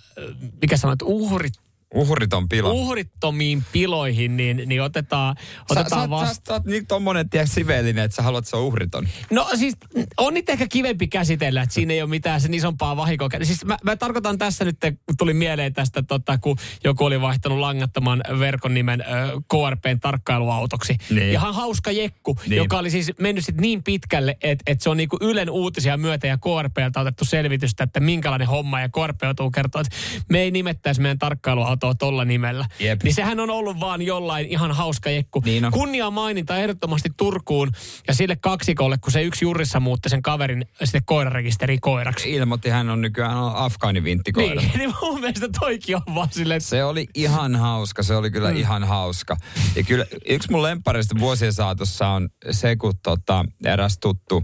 [0.61, 1.53] mikä sanoit, uhrit,
[1.95, 2.73] Uhriton pilo.
[2.73, 5.37] uhrittomiin piloihin, niin, niin otetaan,
[5.71, 6.35] otetaan sä, vasta.
[6.35, 9.09] sä, sä oot niin tommonen tiedä, sivellinen, että sä haluat, se on uhriton.
[9.31, 9.75] No siis
[10.17, 13.29] on niitä ehkä kivempi käsitellä, että siinä ei ole mitään sen isompaa vahinkoa.
[13.43, 17.59] Siis mä, mä tarkoitan tässä nyt, kun tuli mieleen tästä, tota, kun joku oli vaihtanut
[17.59, 19.05] langattoman verkon nimen ö,
[19.51, 20.97] KRPn tarkkailuautoksi.
[21.11, 21.31] Niin.
[21.33, 22.57] Ihan hauska jekku, Niin.
[22.57, 26.27] joka oli siis mennyt sit niin pitkälle, että, että se on niinku Ylen uutisia myötä
[26.27, 28.81] ja KRPltä otettu selvitystä, että minkälainen homma.
[28.81, 29.97] Ja KRP joutuu kertoa, että
[30.29, 32.67] me ei nimettäisi meidän tarkkailuautoa tolla nimellä.
[32.81, 33.03] Jep.
[33.03, 35.43] Niin sehän on ollut vaan jollain ihan hauska jekku.
[35.45, 35.73] Niin on.
[35.73, 37.71] Kunnia maininta ehdottomasti Turkuun
[38.09, 42.33] ja sille kaksikolle, kun se yksi jurissa muutti sen kaverin sitten koirarekisteriin koiraksi.
[42.33, 44.61] Ilmoitti, hän on nykyään afgaanivinttikoira.
[44.61, 48.51] Niin, niin mun mielestä toikin on vaan silleen, Se oli ihan hauska, se oli kyllä
[48.51, 48.57] mm.
[48.57, 49.37] ihan hauska.
[49.77, 54.43] Ja kyllä yksi mun lemppareista vuosien saatossa on se, kun tota, eräs tuttu,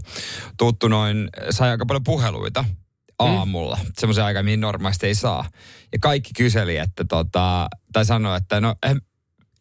[0.57, 2.65] tuttu noin, sai aika paljon puheluita
[3.19, 3.77] aamulla.
[3.83, 3.91] Mm.
[3.99, 5.45] Semmoisen aikaan, mihin normaalisti ei saa.
[5.91, 8.93] Ja kaikki kyseli, että tota, tai sanoi, että no, eh,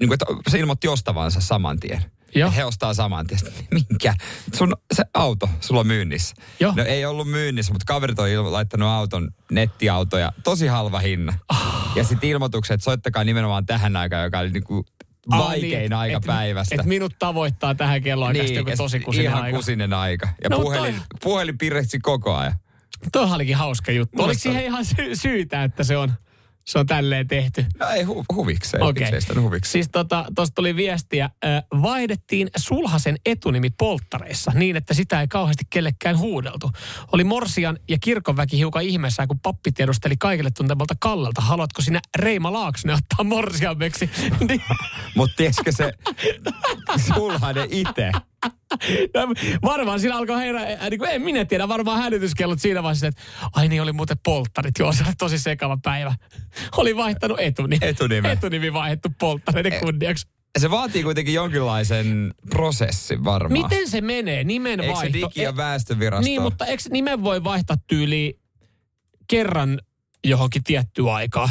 [0.01, 2.05] niin kuin, että se ilmoitti ostavansa saman tien.
[2.35, 2.51] Joo.
[2.57, 3.41] He ostaa saman tien.
[3.91, 4.15] Minkä?
[4.55, 6.35] Sun se auto, sulla on myynnissä.
[6.61, 6.73] Joo.
[6.77, 11.39] No ei ollut myynnissä, mutta kaverit on ilmo- laittanut auton, nettiautoja, tosi halva hinna.
[11.49, 11.93] Ah.
[11.97, 14.85] Ja sitten ilmoitukset, että soittakaa nimenomaan tähän aikaan, joka oli niinku
[15.31, 16.75] Aa, vaikein niin, aika et- päivästä.
[16.75, 19.57] Et minut tavoittaa tähän kelloaikaan niin, joku ja tosi kusinen ihan aika.
[19.57, 20.29] kusinen aika.
[20.43, 21.57] Ja No, puhelin, toi- puhelin
[22.03, 22.53] koko ajan.
[23.13, 24.17] Tuohan olikin hauska juttu.
[24.17, 26.13] Mun Oliko siihen ihan sy- syytä, että se on,
[26.65, 27.67] se on tälleen tehty?
[27.79, 29.09] No ei hu, huvikseen, Okei.
[29.09, 29.21] okay.
[29.21, 29.73] sitä huvikseen.
[29.73, 35.65] Siis tota, tuosta tuli viestiä, äh, vaihdettiin sulhasen etunimi polttareissa niin, että sitä ei kauheasti
[35.71, 36.71] kellekään huudeltu.
[37.13, 42.53] Oli Morsian ja kirkonväki hiukan ihmeessä, kun pappi tiedusteli kaikille tuntemalta Kallelta, haluatko sinä Reima
[42.53, 44.11] Laaksonen ottaa Morsiameksi?
[45.17, 45.93] Mutta tieskö se
[47.15, 48.13] sulhanen itse?
[49.15, 53.07] No, varmaan siinä alkoi heidän, äh, niin kuin, en minä tiedä, varmaan hälytyskellot siinä vaiheessa,
[53.07, 53.23] että
[53.57, 56.15] ai niin oli muuten polttarit, joo se oli tosi sekava päivä.
[56.77, 57.89] Oli vaihtanut etunimen.
[57.89, 58.31] Etunimen.
[58.31, 60.27] Etunimi vaihdettu polttareiden kunniaksi.
[60.59, 63.63] Se vaatii kuitenkin jonkinlaisen prosessin varmaan.
[63.63, 64.45] Miten se menee?
[64.45, 65.29] Nimen Eikö se vaihto.
[65.29, 66.25] digi- ja E- väestövirasto?
[66.25, 68.35] Niin, mutta eikö nimen voi vaihtaa tyyliin
[69.29, 69.81] kerran
[70.25, 71.49] johonkin tiettyä aikaa?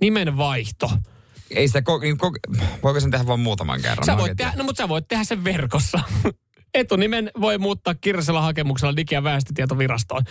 [0.00, 0.90] Nimen vaihto.
[1.50, 2.32] Ei sitä, ko, niin, ko,
[2.82, 4.06] voiko sen tehdä vain muutaman kerran?
[4.06, 6.00] Sä voit tehdä, no, mutta sä voit tehdä sen verkossa.
[6.74, 10.22] Etunimen voi muuttaa kirjallisella hakemuksella Digi- ja väestötietovirastoon.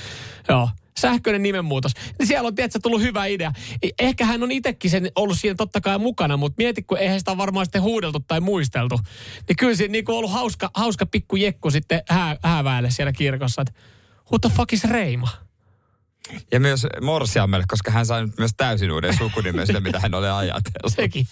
[0.50, 0.70] Joo.
[1.00, 1.92] Sähköinen nimenmuutos.
[2.20, 3.52] Niin siellä on tietysti tullut hyvä idea.
[3.84, 7.20] E- Ehkä hän on itsekin sen ollut siinä totta kai mukana, mutta mieti, kun eihän
[7.20, 9.00] sitä varmaan sitten huudeltu tai muisteltu.
[9.48, 13.62] Niin kyllä siinä niin ollut hauska, hauska pikku jekku sitten hää, hääväelle siellä kirkossa.
[13.62, 13.74] Että
[14.32, 15.28] what the fuck is Reima?
[16.52, 20.28] Ja myös Morsiamelle, koska hän sai nyt myös täysin uuden sukunimen sitä, mitä hän oli
[20.30, 20.94] ajatellut.
[20.96, 21.28] Sekin.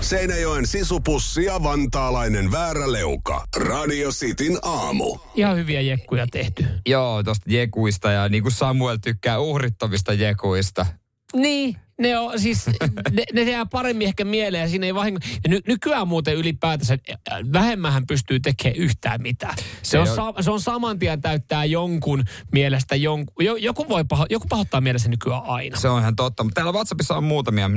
[0.00, 3.44] Seinäjoen sisupussi ja vantaalainen vääräleuka.
[3.56, 5.18] Radio Cityn aamu.
[5.34, 6.66] Ihan hyviä jekkuja tehty.
[6.86, 10.86] Joo, tosta jekuista ja niin kuin Samuel tykkää uhrittavista jekuista.
[11.34, 12.66] Niin, ne on siis,
[13.12, 15.20] ne, ne jää paremmin ehkä mieleen ja siinä ei vahingo.
[15.44, 17.18] Ja ny, nykyään muuten ylipäätänsä äh,
[17.52, 19.54] vähemmähän pystyy tekemään yhtään mitään.
[19.58, 23.88] Se, Se on, on- sa, se on saman tien täyttää jonkun mielestä, jonkun, jo, joku,
[23.88, 25.76] voi paho, joku pahoittaa mielessä nykyään aina.
[25.76, 26.44] Se on ihan totta.
[26.44, 27.68] Mutta täällä WhatsAppissa on muutamia.
[27.68, 27.72] 047255854.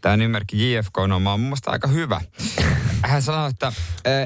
[0.00, 2.20] Tämä nimimerkki JFK on mun mielestä aika hyvä.
[3.02, 3.72] Hän sanoi, että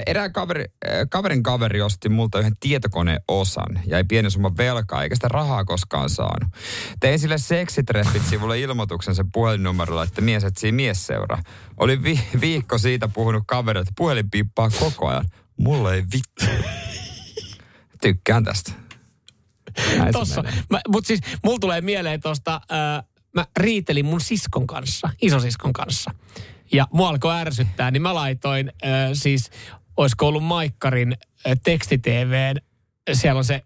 [0.06, 0.64] erään kaveri,
[1.10, 6.10] kaverin kaveri osti multa yhden tietokoneosan ja ei pieni summa velkaa, eikä sitä rahaa koskaan
[6.10, 6.48] saanut.
[7.00, 11.42] Tein sille seksitreffit sivulle ilmoituksen sen puhelinnumerolla, että mies etsii mies seuraa.
[11.76, 15.24] Oli vi- viikko siitä puhunut kaverille, että puhelin piippaa koko ajan.
[15.56, 16.44] Mulle ei vittu.
[18.02, 18.72] Tykkään tästä.
[19.98, 20.42] Näin Tossa.
[20.42, 20.80] menee.
[20.88, 26.10] Mutta siis mulla tulee mieleen tosta, äh, mä riitelin mun siskon kanssa, isosiskon kanssa.
[26.74, 29.50] Ja mua alkoi ärsyttää, niin mä laitoin äh, siis,
[29.96, 31.12] olisiko ollut Maikkarin
[31.46, 32.56] äh, teksti-TVn,
[33.12, 33.62] siellä on se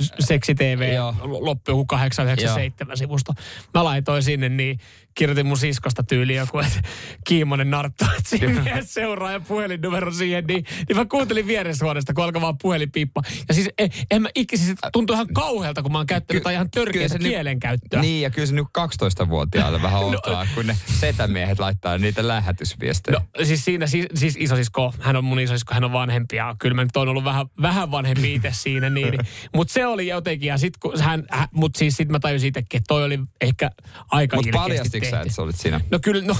[0.00, 1.14] s- seksi-TV, Joo.
[1.22, 3.32] loppu joku 897 sivusto.
[3.74, 4.78] Mä laitoin sinne, niin
[5.14, 6.82] kirjoitin mun siskosta tyyliin joku, että
[7.26, 12.24] Kiimonen narttu, että siinä seuraa ja puhelinnumero siihen, niin, niin mä kuuntelin vieressä huoneesta, kun
[12.24, 13.22] alkoi vaan puhelinpiippa.
[13.48, 16.54] Ja siis en, en mä ikinä, siis tuntui ihan kauhealta, kun mä oon käyttänyt jotain
[16.54, 18.00] ihan törkeää nyt- kielenkäyttöä.
[18.00, 23.20] Niin, ja kyllä se nyt 12-vuotiaille vähän outoa, kun ne setämiehet laittaa niitä lähetysviestejä.
[23.38, 26.74] No siis siinä, siis, siis isosisko, hän on mun isosisko, hän on vanhempi ja kyllä
[26.74, 28.90] mä nyt oon ollut vähän, vähän vanhempi itse siinä.
[28.90, 29.26] Niin, niin.
[29.56, 32.78] Mutta se oli jotenkin, ja sit kun hän, hän mutta siis sit mä tajusin itsekin,
[32.78, 33.70] että toi oli ehkä
[34.10, 35.80] aika Mutta ilkeästi sä, että sä olit siinä?
[35.90, 36.36] No kyllä, no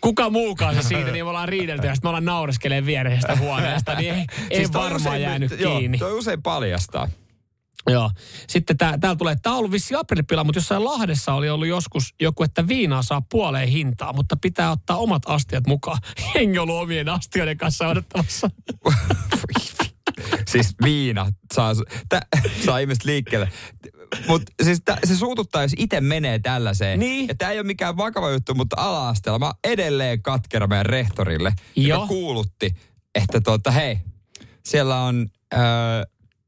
[0.00, 3.94] kuka muukaan se siitä, niin me ollaan riidelty ja sitten me ollaan naureskeleen viereisestä huoneesta,
[3.94, 5.98] niin ei, ei Siis varmaan jäänyt joo, kiinni.
[5.98, 7.08] Toi usein paljastaa.
[7.90, 8.10] Joo.
[8.48, 12.14] Sitten tää, täällä tulee, tämä on ollut vissi aprilipila, mutta jossain Lahdessa oli ollut joskus
[12.20, 15.98] joku, että viinaa saa puoleen hintaa, mutta pitää ottaa omat astiat mukaan.
[16.34, 18.50] Hengi ollut omien astioiden kanssa odottamassa.
[20.52, 21.72] siis viina saa,
[22.08, 22.20] tä,
[22.64, 23.48] saa ihmiset liikkeelle.
[24.28, 26.98] Mutta siis tä, se suututtaa, jos itse menee tällaiseen.
[26.98, 27.28] Niin.
[27.28, 31.96] Ja tämä ei ole mikään vakava juttu, mutta ala-asteella mä edelleen katkera meidän rehtorille, Joo.
[31.98, 32.74] joka kuulutti,
[33.14, 33.98] että tuota, hei,
[34.64, 35.60] siellä on öö,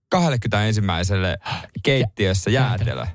[0.09, 0.81] 21
[1.83, 3.07] keittiössä jäätelö.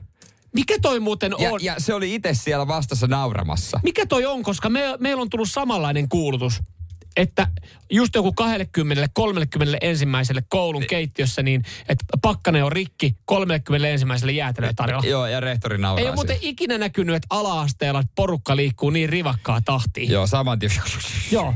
[0.53, 1.63] Mikä toi muuten Ja, on?
[1.63, 3.79] ja se oli itse siellä vastassa nauramassa.
[3.83, 6.59] Mikä toi on, koska me, meillä on tullut samanlainen kuulutus,
[7.15, 7.47] että
[7.89, 14.71] just joku 20 30 ensimmäiselle koulun keittiössä, niin että pakkane on rikki 30 ensimmäiselle jäätelöä
[14.75, 15.07] tarjolla.
[15.07, 19.61] Joo, ja rehtori nauraa Ei ole muuten ikinä näkynyt, että ala-asteella porukka liikkuu niin rivakkaa
[19.65, 20.11] tahtiin.
[20.11, 20.71] Joo, saman tien.
[21.31, 21.53] Joo.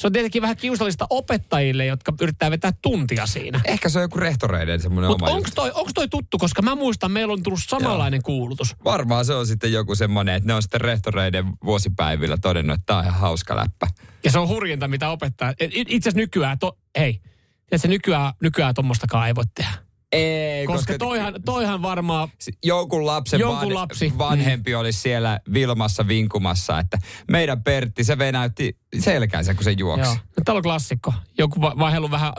[0.00, 3.60] Se on tietenkin vähän kiusallista opettajille, jotka yrittää vetää tuntia siinä.
[3.64, 6.74] Ehkä se on joku rehtoreiden semmoinen Mutta oma onko toi, onks toi tuttu, koska mä
[6.74, 8.74] muistan, meillä on tullut samanlainen kuulutus.
[8.84, 12.98] Varmaan se on sitten joku semmoinen, että ne on sitten rehtoreiden vuosipäivillä todennut, että tämä
[12.98, 13.86] on ihan hauska läppä.
[14.24, 15.50] Ja se on hurjinta, mitä opettaa.
[15.60, 17.20] Et it- Itse asiassa nykyään, to, hei,
[17.62, 19.85] että se nykyään, nykyään tommostakaan ei voi tehdä.
[20.12, 22.28] Ei, Koska toihan, toihan varmaan,
[22.64, 24.12] jonkun lapsen Jonkun lapsi.
[24.18, 26.98] vanhempi oli siellä Vilmassa vinkumassa, että
[27.30, 30.04] meidän Pertti, se venäytti selkäänsä, kun se juoksi.
[30.04, 31.14] joo, no, täällä on klassikko.
[31.38, 32.32] Joku va- vaihdellut vähän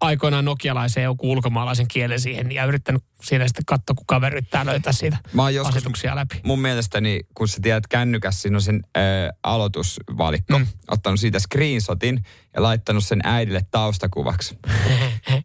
[0.00, 4.92] aikoinaan nokialaisen joku ulkomaalaisen kielen siihen ja yrittänyt siinä sitten katsoa, kun kaveri yrittää löytää
[4.92, 6.40] siitä Mä oon joskus, asetuksia läpi.
[6.44, 9.02] mun mielestäni, kun sä tiedät kännykässä, siinä on sen äh,
[9.42, 10.66] aloitusvalikko, mm.
[10.88, 12.24] ottanut siitä screenshotin
[12.56, 14.58] ja laittanut sen äidille taustakuvaksi.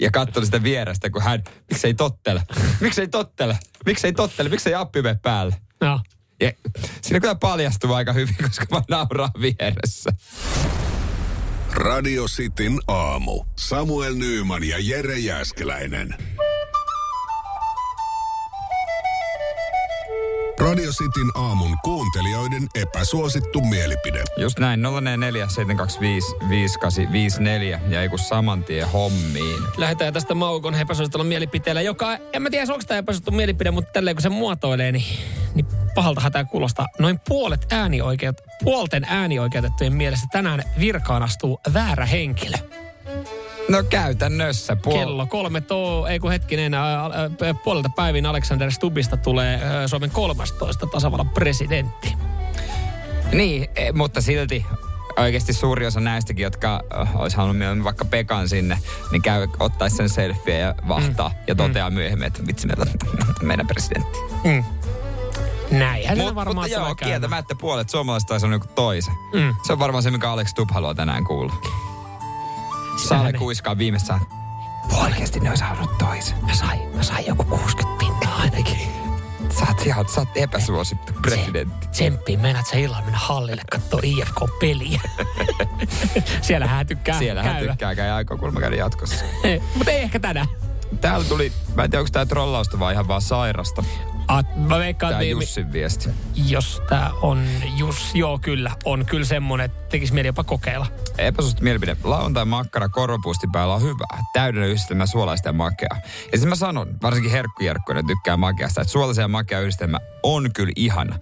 [0.00, 2.42] ja katsonut sitä vierestä, kun hän, miksei tottele,
[2.80, 5.56] miksei tottele, miksei tottele, miksei appi mene päälle.
[5.80, 6.00] Joo.
[6.40, 6.52] Ja
[7.02, 10.10] siinä kyllä paljastuu aika hyvin, koska mä nauraan vieressä.
[11.72, 13.44] Radio Cityn aamu.
[13.56, 16.14] Samuel Nyyman ja Jere Jäskeläinen.
[20.60, 24.22] Radio Cityn aamun kuuntelijoiden epäsuosittu mielipide.
[24.36, 27.42] Just näin, 044 725
[27.88, 29.62] ja ei kun saman tien hommiin.
[29.76, 34.16] Lähdetään tästä Maukon epäsuosittelun mielipiteellä, joka, en mä tiedä onko tämä epäsuosittu mielipide, mutta tälleen
[34.16, 35.18] kun se muotoilee, niin,
[35.54, 36.86] niin pahaltahan tämä kuulostaa.
[36.98, 42.56] Noin puolet äänioikeut, puolten äänioikeutettujen mielestä tänään virkaan astuu väärä henkilö.
[43.68, 44.76] No käytännössä.
[44.86, 46.72] Puol- Kello kolme too, ei kun hetkinen,
[47.64, 52.14] puolelta päivin Alexander Stubbista tulee Suomen 13 tasavallan presidentti.
[53.32, 54.66] Niin, e, mutta silti
[55.16, 58.78] oikeasti suuri osa näistäkin, jotka äh, olisi halunnut mieluummin vaikka Pekan sinne,
[59.12, 61.34] niin käy ottaisi sen selfie ja vahtaa mm.
[61.46, 61.94] ja toteaa mm.
[61.94, 64.18] myöhemmin, että vitsi meillä on meidän presidentti.
[64.44, 64.64] Mm.
[65.70, 66.96] Näinhän Mut, se varmaan mutta joo, käymään.
[66.96, 69.14] kieltämättä puolet suomalaisista taisi olla joku toisen.
[69.32, 69.54] Mm.
[69.66, 71.52] Se on varmaan se, mikä Alex Stubb haluaa tänään kuulla.
[72.96, 74.20] Saale ei- kuiskaa viimeistään.
[75.02, 76.36] Oikeasti ne olisi halunnut toisen.
[76.46, 78.76] Mä sain, mä sain joku 60 pintaa ainakin.
[79.58, 81.86] Sä oot, ihan, sä oot epäsuosittu presidentti.
[81.86, 85.00] Tsemppiin, meinaat sä illalla mennä hallille katsoa IFK-peliä.
[86.42, 89.24] Siellä hän tykkää Siellä hän tykkää käydä aikoo kulma käydä jatkossa.
[89.76, 90.46] Mutta ei ehkä tänään.
[91.00, 93.84] Täällä tuli, mä en tiedä onko tää trollausta vai ihan vaan sairasta.
[94.28, 96.10] Ah, mä veikkaan, Tää että Jussin viesti.
[96.34, 97.44] jos tää on
[97.76, 100.86] Jus, joo kyllä, on kyllä semmonen, että tekis mieli jopa kokeilla.
[101.18, 101.96] Epäsuosittu mielipide.
[102.04, 104.22] Lauantai makkara korvapuustin päällä on hyvä.
[104.32, 105.98] Täydellinen yhdistelmä suolaista ja makeaa.
[106.32, 111.18] Ja mä sanon, varsinkin herkkujerkkuina tykkää makeasta, että suolaisen ja makea yhdistelmä on kyllä ihana.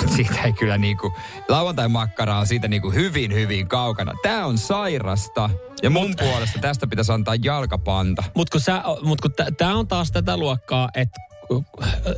[0.00, 1.12] Mutta siitä ei kyllä niinku,
[1.48, 4.12] lauantai makkara on siitä niinku hyvin hyvin kaukana.
[4.22, 5.50] Tää on sairasta.
[5.82, 8.24] Ja mun puolesta tästä pitäisi antaa jalkapanta.
[8.34, 11.20] Mut kun, sä, mut kun tää- tää on taas tätä luokkaa, että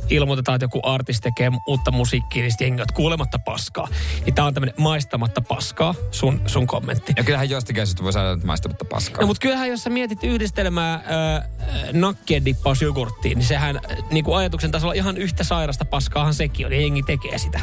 [0.09, 3.87] ilmoitetaan, että joku artisti tekee uutta musiikkia, niin sitten jengi kuulematta paskaa.
[4.25, 7.13] Niin tää on tämmönen maistamatta paskaa, sun, sun kommentti.
[7.17, 9.21] Ja kyllähän jostakin syystä voi sanoa, että maistamatta paskaa.
[9.21, 11.03] No mutta kyllähän jos sä mietit yhdistelmää äh,
[11.93, 16.73] nakkeen dippaus jogurttiin, niin sehän äh, niinku ajatuksen tasolla ihan yhtä sairasta paskaahan sekin on,
[16.73, 17.59] ja jengi tekee sitä.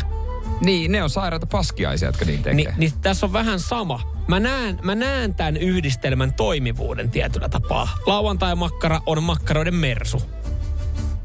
[0.61, 2.55] Niin, ne on sairaita paskiaisia, jotka niin tekee.
[2.55, 4.01] Ni, niin tässä on vähän sama.
[4.29, 7.89] Mä näen, mä näen tämän yhdistelmän toimivuuden tietyllä tapaa.
[8.07, 10.23] Lauantai-makkara on makkaroiden mersu.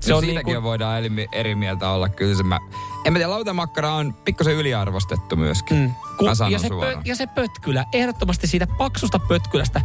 [0.06, 0.64] Se on siitäkin niinku...
[0.64, 2.10] voidaan eri, eri mieltä olla.
[2.10, 2.60] Kyllä se mä...
[3.06, 5.78] En mä tiedä, lautamakkara on pikkusen yliarvostettu myöskin.
[5.78, 5.92] Mm.
[6.18, 9.82] Ku- Mä sanon ja, se pö, ja se pötkylä, ehdottomasti siitä paksusta pötkylästä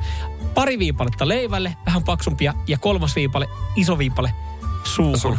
[0.55, 4.35] pari viipaletta leivälle, vähän paksumpia, ja kolmas viipale, iso viipale
[4.89, 5.39] suuhun.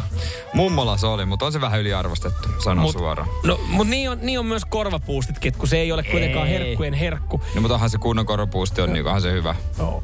[0.54, 3.28] Mummola se oli, mutta on se vähän yliarvostettu, sanon Mut- suoraan.
[3.44, 6.52] No, mutta niin on, niin on myös korvapuustitkin, kun se ei ole kuitenkaan Ei.
[6.52, 7.40] herkkujen herkku.
[7.54, 9.54] No mutta onhan se kunnon koropuusti on, niin onhan se hyvä.
[9.78, 10.02] No.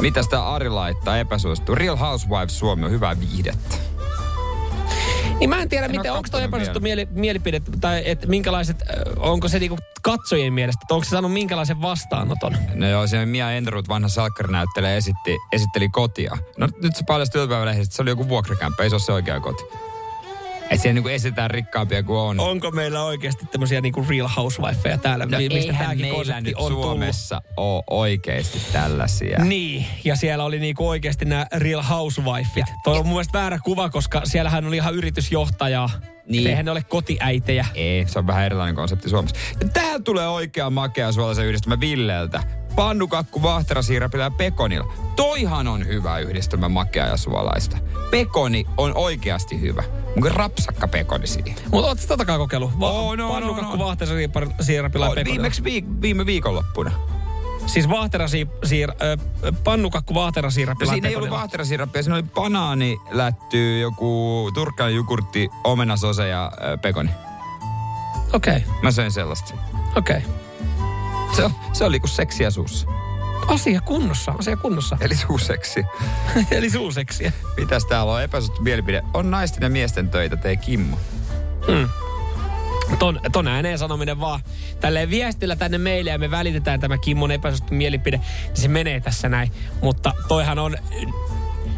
[0.00, 1.74] Mitä sitä Ari laittaa epäsuosittu?
[1.74, 3.76] Real Housewives Suomi on hyvää viihdettä.
[5.38, 8.76] Niin mä en tiedä, En miten, onko toi epäsuosittu mieli, mielipide, tai että minkälaiset,
[9.16, 12.56] onko se niinku katsojien mielestä, että onko se saanut minkälaisen vastaanoton?
[12.74, 16.38] No joo, siinä Mia Enderud, vanha salkkarinäyttelijä, esitti, esitteli kotia.
[16.58, 19.40] No nyt se paljastui iltapäivälehdessä, että se oli joku vuokrakämppä, ei se ole se oikea
[19.40, 19.62] koti.
[20.70, 22.40] Että siellä niinku esitetään rikkaampia kuin on.
[22.40, 26.72] Onko meillä oikeasti tämmöisiä niinku real housewifeja täällä, No mi- mistä eihän meillä nyt on?
[26.72, 29.44] Suomessa ole oikeasti tällaisia.
[29.44, 32.66] Niin, ja siellä oli niinku oikeasti nämä Real Housewifeit.
[32.84, 35.90] Toi on mun mielestä väärä kuva, koska siellähän oli ihan yritysjohtajaa.
[36.28, 36.46] Niin.
[36.46, 37.66] Eihän ne ole kotiäitejä.
[37.74, 39.36] Ei, se on vähän erilainen konsepti Suomessa.
[39.60, 42.42] Ja tää tulee oikea makea suolaisen yhdistelmä Villeltä.
[42.76, 44.92] Pannukakku, vahterasiirapilla ja pekonilla.
[45.16, 47.76] Toihan on hyvä yhdistelmä makea ja suolaista.
[48.10, 49.82] Pekoni on oikeasti hyvä.
[50.16, 51.54] Onko rapsakka pekoni siihen?
[51.70, 52.80] Mutta ootko totakaan kokeillut?
[52.80, 53.84] Va- Oo, no, pannukakku, no, no.
[53.84, 55.24] vaahterasiirapilla ja On, pekonilla.
[55.42, 56.90] viimeksi viik- viime viikonloppuna.
[57.66, 59.16] Siis vaahterasi, siir, ö,
[59.64, 66.28] pannukakku, No vaahterasiirapilla siinä ei ollut vahterasirappia, siinä oli banaani, lätty, joku turkkainen jogurtti, omenasose
[66.28, 67.10] ja äh, pekoni.
[68.32, 69.54] Okei, okay, Mä söin sellaista.
[69.96, 70.16] okei.
[70.16, 70.45] Okay.
[71.36, 72.86] Se, on- se oli kuin seksiä suussa.
[73.48, 74.96] Asia kunnossa, asia kunnossa.
[75.00, 75.84] Eli suuseksi.
[76.50, 77.32] Eli suuseksiä.
[77.56, 78.22] Mitäs täällä on?
[78.22, 79.02] Epäsuosittu mielipide.
[79.14, 80.98] On naisten ja miesten töitä, tei Kimmo.
[82.98, 84.40] Ton, ton ääneen sanominen vaan
[84.80, 89.28] tälleen viestillä tänne meille ja me välitetään tämä Kimmon epäsuosittu mielipide, niin se menee tässä
[89.28, 89.52] näin.
[89.82, 90.76] Mutta toihan on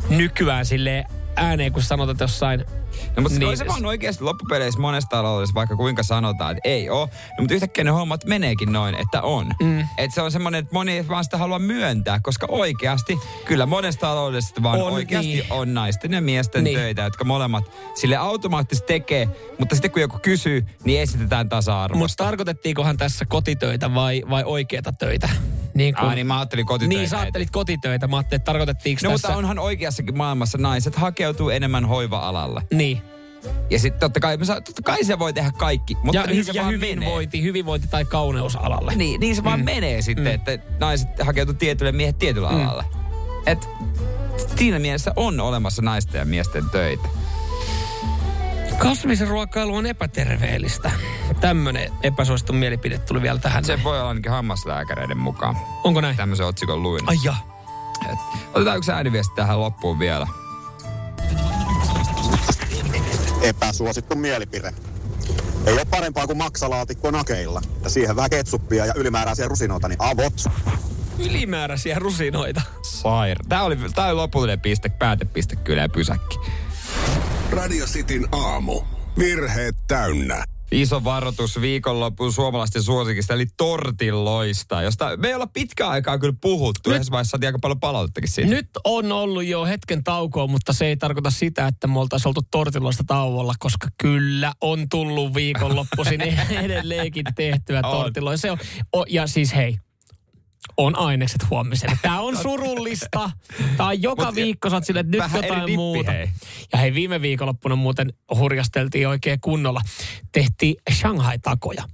[0.09, 1.05] nykyään sille
[1.37, 2.65] ääneen, kun sanotaan jossain...
[3.19, 3.57] No, mutta niin.
[3.57, 7.07] Se vaan oikeasti loppupeleissä monessa taloudessa, vaikka kuinka sanotaan, että ei ole.
[7.07, 9.47] No, mutta yhtäkkiä ne hommat meneekin noin, että on.
[9.63, 9.81] Mm.
[9.81, 14.01] Että se on semmoinen, että moni ei vaan sitä halua myöntää, koska oikeasti, kyllä monessa
[14.01, 15.45] taloudessa vaan On, oikeasti niin.
[15.51, 16.79] on naisten ja miesten Niin.
[16.79, 19.29] töitä, jotka molemmat sille automaattisesti tekee,
[19.59, 21.99] mutta sitten kun joku kysyy, niin esitetään tasa-arvosta.
[21.99, 25.29] Mutta tarkoitettiinkohan tässä kotitöitä vai, vai oikeita töitä?
[25.75, 26.99] Niin, kun, Ah, niin mä ajattelin kotitöitä.
[26.99, 28.07] niin sä ajattelit kotitöitä.
[28.09, 29.29] Mä ajattelin, että tarkoitettiinko No tässä...
[29.29, 32.63] mutta onhan oikeassakin maailmassa naiset hakeutuu enemmän hoiva-alalle.
[32.73, 33.03] Niin.
[33.71, 36.63] Ja sitten totta kai, totta kai se voi tehdä kaikki, mutta ja, niin se ja
[36.63, 38.91] vaan hyvinvointi, hyvinvointi tai kauneusalalle.
[38.91, 38.97] menee.
[38.97, 40.31] Niin, niin se vaan menee sitten, Mm.
[40.35, 42.63] että naiset hakeutuu tietylle miehet tietyllä Mm.
[42.63, 42.85] alalle.
[43.47, 43.69] Et
[44.57, 47.09] siinä mielessä on olemassa naisten ja miesten töitä.
[48.79, 50.91] Kasvisruokailu on epäterveellistä.
[51.41, 53.65] Tämmönen epäsuosittu mielipide tuli vielä tähän.
[53.65, 55.57] Se voi olla ainakin hammaslääkäreiden mukaan.
[55.85, 56.17] Onko näin?
[56.17, 57.09] Tämmöisen otsikon luin.
[57.09, 57.35] Ai ja.
[58.13, 58.19] Et,
[58.55, 60.27] otetaan yksi ääniviesti tähän loppuun vielä.
[63.43, 64.75] Epäsuosittu mielipide.
[65.67, 67.63] Ei ole parempaa kuin maksalaatikko nakeilla.
[67.83, 70.45] Ja siihen vähän ketsuppia ja ylimääräisiä rusinoita, niin avot.
[71.19, 72.63] Ylimääräisiä rusinoita.
[72.83, 73.39] Sair.
[73.49, 76.39] Tää oli, tää oli lopullinen piste, päätepiste kyllä ja pysäkki.
[77.51, 78.81] Radio Cityn aamu.
[79.19, 80.45] Virheet täynnä.
[80.73, 86.91] Iso varoitus viikonloppuun suomalaisten suosikista, eli tortilloista, josta me ei olla pitkään aikaa kyllä puhuttu.
[86.91, 88.51] Yhdessä vaiheessa saatiin aika paljon palautettakin siitä.
[88.51, 92.41] Nyt on ollut jo hetken taukoa, mutta se ei tarkoita sitä, että me oltaisiin oltu
[92.51, 96.21] tortilloista tauolla, koska kyllä on tullut viikonloppuisin
[96.65, 97.91] edelleenkin tehtyä On.
[97.91, 98.37] tortilloja.
[98.37, 98.59] Se on,
[98.97, 99.79] o, ja siis hei,
[100.77, 101.99] on ainekset huomiselle.
[102.03, 103.31] Tämä on surullista.
[103.77, 106.11] Tämä on joka Mut viikko, sä oot silleen, että nyt jotain dippi, muuta.
[106.11, 106.31] hei.
[106.73, 109.81] Ja hei, viime viikonloppuna muuten hurjasteltiin oikein kunnolla.
[110.33, 111.85] Tehtiin Shanghai-takoja.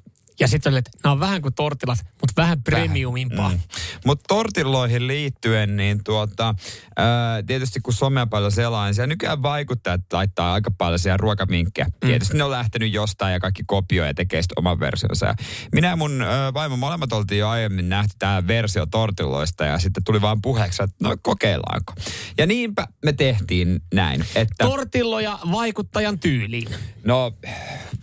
[0.40, 3.50] Ja sitten oli, että nämä on vähän kuin tortilat, mutta vähän premiumimpaa.
[3.50, 3.60] Mm.
[4.06, 6.54] Mutta tortilloihin liittyen, niin tuota,
[6.96, 11.86] ää, tietysti kun somea paljon selaa, niin siellä nykyään vaikuttajat laittaa aika paljon siellä ruokaminkkejä.
[11.86, 12.08] Mm.
[12.08, 15.26] Tietysti ne on lähtenyt jostain ja kaikki kopioi ja tekee sitten oman versionsa.
[15.26, 15.34] Ja
[15.72, 20.04] minä ja mun ää, vaimo molemmat oltiin jo aiemmin nähty tämä versio tortilloista ja sitten
[20.04, 21.92] tuli vaan puheeksi, että no kokeillaanko.
[22.38, 24.64] Ja niinpä me tehtiin näin, että...
[24.64, 26.68] Tortilloja vaikuttajan tyyliin.
[27.04, 27.32] No,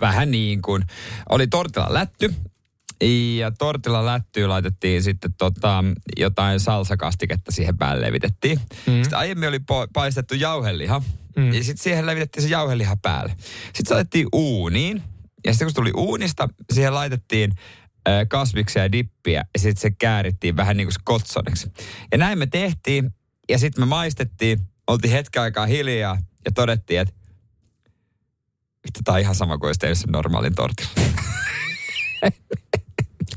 [0.02, 0.84] vähän niin kuin.
[1.30, 2.21] Oli tortilla lätty.
[3.38, 5.84] Ja tortilla lättyyn laitettiin sitten tota,
[6.18, 8.60] jotain salsakastiketta siihen päälle levitettiin.
[8.88, 8.94] Mm.
[8.94, 11.02] Sitten aiemmin oli po- paistettu jauheliha.
[11.36, 11.54] Mm.
[11.54, 13.36] Ja sitten siihen levitettiin se jauheliha päälle.
[13.66, 15.04] Sitten se laitettiin uuniin.
[15.46, 17.52] Ja sitten kun se tuli uunista, siihen laitettiin
[18.10, 19.46] äh, kasviksia ja dippiä.
[19.54, 21.72] Ja sitten se käärittiin vähän niin kuin skotsoneksi.
[22.12, 23.14] Ja näin me tehtiin.
[23.50, 24.60] Ja sitten me maistettiin.
[24.88, 26.18] Oltiin hetken aikaa hiljaa.
[26.46, 27.14] Ja todettiin, että
[28.86, 30.92] Vittu, tää on ihan sama kuin olisi tehnyt sen normaalin tortilla.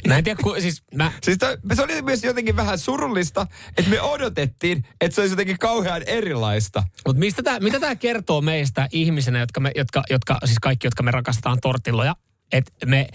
[0.08, 1.12] Mä en tiedä, ku, siis mä...
[1.22, 3.46] Siis toi, se oli myös jotenkin vähän surullista,
[3.78, 6.82] että me odotettiin, että se olisi jotenkin kauhean erilaista.
[7.06, 11.02] Mutta mistä tää, mitä tämä kertoo meistä ihmisenä, jotka, me, jotka, jotka, siis kaikki, jotka
[11.02, 12.16] me rakastetaan tortilloja,
[12.52, 13.08] että me,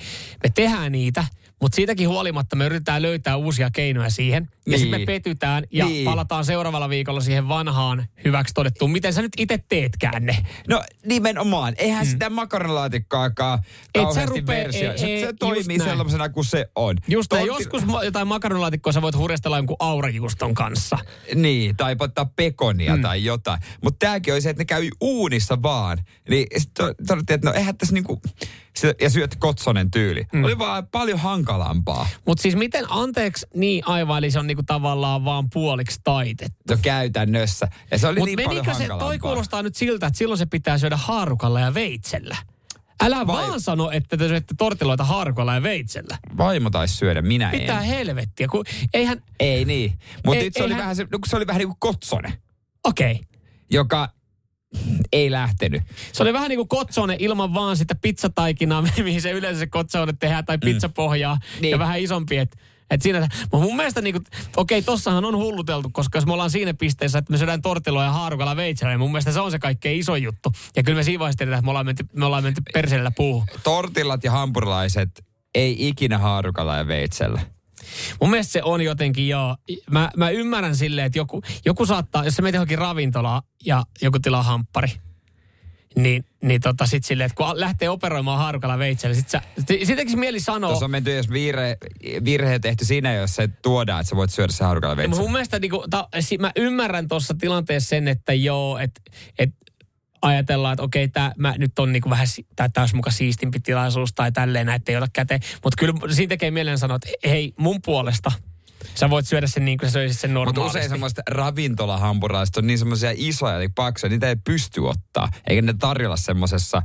[0.43, 1.25] me tehdään niitä,
[1.62, 4.48] mutta siitäkin huolimatta me yritetään löytää uusia keinoja siihen.
[4.52, 4.80] Ja Niin.
[4.80, 6.06] sitten me petytään ja Niin.
[6.06, 8.91] palataan seuraavalla viikolla siihen vanhaan hyväksi todettuun.
[8.91, 10.45] Miten sä nyt itse teetkään ne?
[10.67, 12.10] No nimenomaan, eihän mm.
[12.10, 14.91] sitä makaronilaatikkoakaan sä kauheasti rupee- versio.
[14.91, 16.95] ei- Se, ei, se just toimii sellaisena kuin se on.
[17.08, 20.98] Just Torti- joskus jotain makaronilaatikkoa sä voit hurjastella jonkun aurajuuston kanssa.
[21.36, 23.02] Niin, tai ottaa pekonia mm.
[23.02, 23.60] tai jotain.
[23.83, 25.98] Mutta tämäkin oli se, että ne käy uunissa vaan.
[26.29, 28.21] Niin sitten todettiin, että no eihän tässä niinku...
[29.02, 30.26] ja syöt kotsonen tyyli.
[30.34, 30.44] Mm.
[30.44, 32.08] Oli vaan paljon hankalampaa.
[32.28, 36.56] Mutta siis miten, anteeksi, niin aivan, eli se on niinku tavallaan vaan puoliksi taitettu.
[36.70, 37.67] No käytännössä.
[37.92, 39.08] Ja se oli Mutta niin paljon menikö se, hankalampaa.
[39.08, 42.36] toi kuulostaa nyt siltä, että silloin se pitää syödä haarukalla ja veitsellä.
[43.04, 46.17] Älä Vai- vaan sano, että te syötte tortiloita haarukalla ja veitsellä.
[46.38, 47.86] Vaimo taisi syödä, minä Mitä en.
[47.86, 50.00] helvettiä, kun eihän, Ei niin.
[50.26, 52.34] Mutta Ei- se, oli eihän- vähän, se, no, se oli vähän niin kuin kotsonen,
[52.84, 53.12] okei.
[53.12, 53.24] Okay.
[53.72, 54.10] joka
[55.13, 55.82] ei lähtenyt.
[56.12, 60.13] Se oli vähän niin kuin kotsone ilman vaan sitä pizzataikinaa, mihin se yleensä se kotsone
[60.20, 61.62] tehdään, tai pizzapohjaa, Mm.
[61.62, 61.72] Niin.
[61.72, 62.58] ja vähän isompi, että
[62.90, 64.22] et siinä, mutta mun mielestä niinku,
[64.58, 68.12] okei, tossahan on hulluteltu, koska jos me ollaan siinä pisteessä, että me syödään tortiloja ja
[68.12, 70.52] haarukalla veitsellä, niin mun mielestä se on se kaikkein iso juttu.
[70.76, 73.44] Ja kyllä me siinä vaiheessa tiedetään, että me ollaan menty, me ollaan menty perseellä puuhun.
[73.63, 77.42] Tortillat ja hampurilaiset ei ikinä haarukalla ja veitsellä.
[78.21, 79.56] Mun mielestä se on jotenkin joo.
[79.92, 84.19] Mä, mä ymmärrän silleen, että joku, joku saattaa, jos sä menet johonkin ravintolaan ja joku
[84.19, 84.90] tilaa hamppari,
[85.96, 90.17] niin, niin tota sit silleen, että kun lähtee operoimaan haarukalla veitsellä, sit sä, sit tekisi
[90.17, 91.77] mieli sanoa, Tuossa on menty, jos virhe,
[92.25, 95.21] virhe tehty siinä, jos se tuodaan, että sä voit syödä se haarukalla veitsellä.
[95.21, 99.02] mun mielestä niinku, ta, si, mä ymmärrän tuossa tilanteessa sen, että joo, että
[99.40, 99.50] et
[100.22, 104.32] ajatellaan, että okei, tää, mä nyt on niinku vähän, tää olisi muka siistimpi tilaisuus tai
[104.32, 105.40] tälleen, näitä ei ota käteen.
[105.63, 108.32] Mutta kyllä siinä tekee mieleen sanoa, että hei, mun puolesta
[108.96, 110.78] sä voit syödä sen niin kuin sä söisit sen Mutta normaalisti.
[110.78, 115.30] usein semmoista ravintolahampuraiset on niin semmoisia isoja, eli paksuja, niitä ei pysty ottaa.
[115.48, 116.82] Eikä ne tarjolla semmoisessa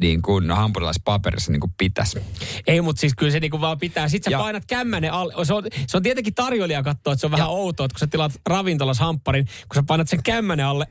[0.00, 2.18] niin kuin hampurilaispaperissa niin kuin pitäisi.
[2.66, 4.08] Ei, mutta siis kyllä se niinku vaan pitää.
[4.08, 5.44] Sitten sä Ja- painat kämmänen alle.
[5.44, 8.06] Se on, se on tietenkin tarjoilija katsoa, että se on vähän outoa, että kun sä
[8.06, 10.86] tilaat ravintolas hampparin, kun sä painat sen kämmänen alle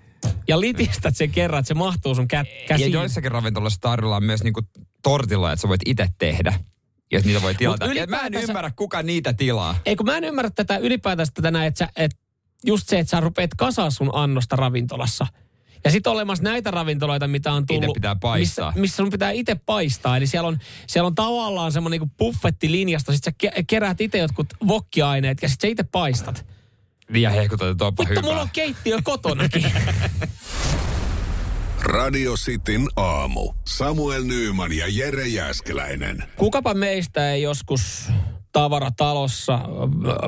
[0.48, 2.92] ja litistät sen kerran, että se mahtuu sun kä- Ja käsiin.
[2.92, 4.68] joissakin ravintolassa tarjolla myös niin kuin
[5.04, 6.54] tortilloja, että sä voit itse tehdä.
[7.12, 7.86] Jos niitä voi tilata.
[7.86, 9.76] Ja mä en ylipäätänsä- ymmärrä, kuka niitä tilaa.
[9.86, 12.18] Ei kun mä en ymmärrä tätä ylipäätään tätä näin, että, sä, että
[12.66, 15.28] just se, että sä rupeat kasaa sun annosta ravintolassa.
[15.86, 17.84] Ja sitten olemassa näitä ravintoloita, mitä on tullut.
[17.84, 18.68] Itse pitää paistaa.
[18.68, 20.18] Missä, missä sun pitää itse paistaa.
[20.18, 23.12] Eli siellä on, siellä on tavallaan semmoinen niinku buffettilinjasta.
[23.14, 26.46] Sitten sä ke- keräät itse jotkut vokkiaineet ja sitten sä itse paistat.
[27.10, 28.22] Liian hehkutat, onpa Vittu, hyvä.
[28.22, 29.66] mulla on keittiö kotonakin.
[31.84, 33.54] Radio Cityn aamu.
[33.68, 36.24] Samuel Nyyman ja Jere Jäskeläinen.
[36.36, 38.10] Kukapa meistä ei joskus
[38.54, 39.60] tavaratalossa,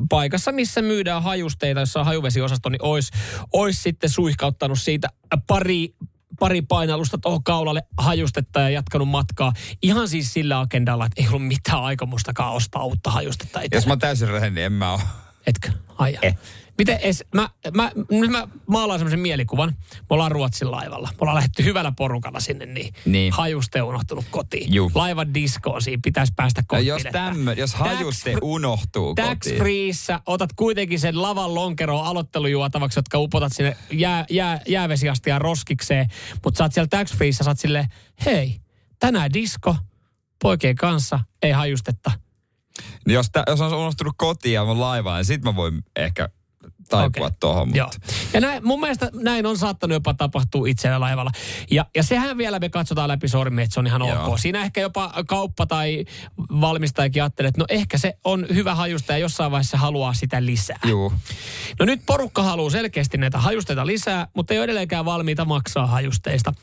[0.10, 3.12] paikassa, missä myydään hajusteita, jossa on hajuvesiosasto, niin olisi
[3.54, 5.08] ois sitten suihkauttanut siitä
[5.48, 5.96] pari,
[6.40, 9.54] pari painallusta tuohon kaulalle hajustetta ja jatkanut matkaa.
[9.82, 13.86] Ihan siis sillä agendalla, että ei ollut mitään aikomustakaan ostaa uutta hajustetta Jos itselle.
[13.88, 15.02] mä oon täysin rehellinen, niin en mä oo.
[15.48, 15.72] Etkö?
[15.98, 16.38] Ai eh.
[16.78, 19.76] Miten es, mä, mä, nyt mä maalaan semmoisen mielikuvan.
[19.94, 21.10] Me ollaan Ruotsin laivalla.
[21.12, 23.34] Me ollaan lähdetty hyvällä porukalla sinne, niin, Niin.
[23.34, 24.74] hajuste unohtunut kotiin.
[24.74, 24.92] Juu.
[24.96, 26.88] Laivan diskoon siinä pitäisi päästä No kotiin.
[26.88, 29.58] jos, että tämmö, jos hajuste tax- unohtuu Tax kotiin.
[29.58, 36.08] freeissä otat kuitenkin sen lavan lonkeroon aloittelujuotavaksi, jotka upotat sinne jää, jää, jäävesiastiaan roskikseen.
[36.44, 37.88] Mutta sä oot siellä tax freeissä, sä oot silleen,
[38.26, 38.60] hei,
[39.00, 39.76] tänään disko,
[40.42, 42.12] poikien kanssa, ei hajustetta.
[43.08, 46.30] Niin jos, tä, jos on unohtunut kotiin ja on laivaan, niin sit mä voin ehkä
[46.90, 47.38] taipua Okei.
[47.40, 47.76] tuohon.
[47.76, 47.88] Joo.
[47.88, 51.32] Mutta Ja näin, mun mielestä näin on saattanut jopa tapahtua itsellä laivalla.
[51.72, 54.26] Ja, ja sehän vielä me katsotaan läpi sormi, että se on ihan Joo.
[54.32, 54.40] ok.
[54.40, 56.06] Siinä ehkä jopa kauppa tai
[56.62, 60.80] valmistajakin ajattelee, että no ehkä se on hyvä hajusta ja jossain vaiheessa haluaa sitä lisää.
[60.86, 61.14] Juu.
[61.80, 66.54] No nyt porukka haluaa selkeästi näitä hajusteita lisää, mutta ei ole edelleenkään valmiita maksaa hajusteista.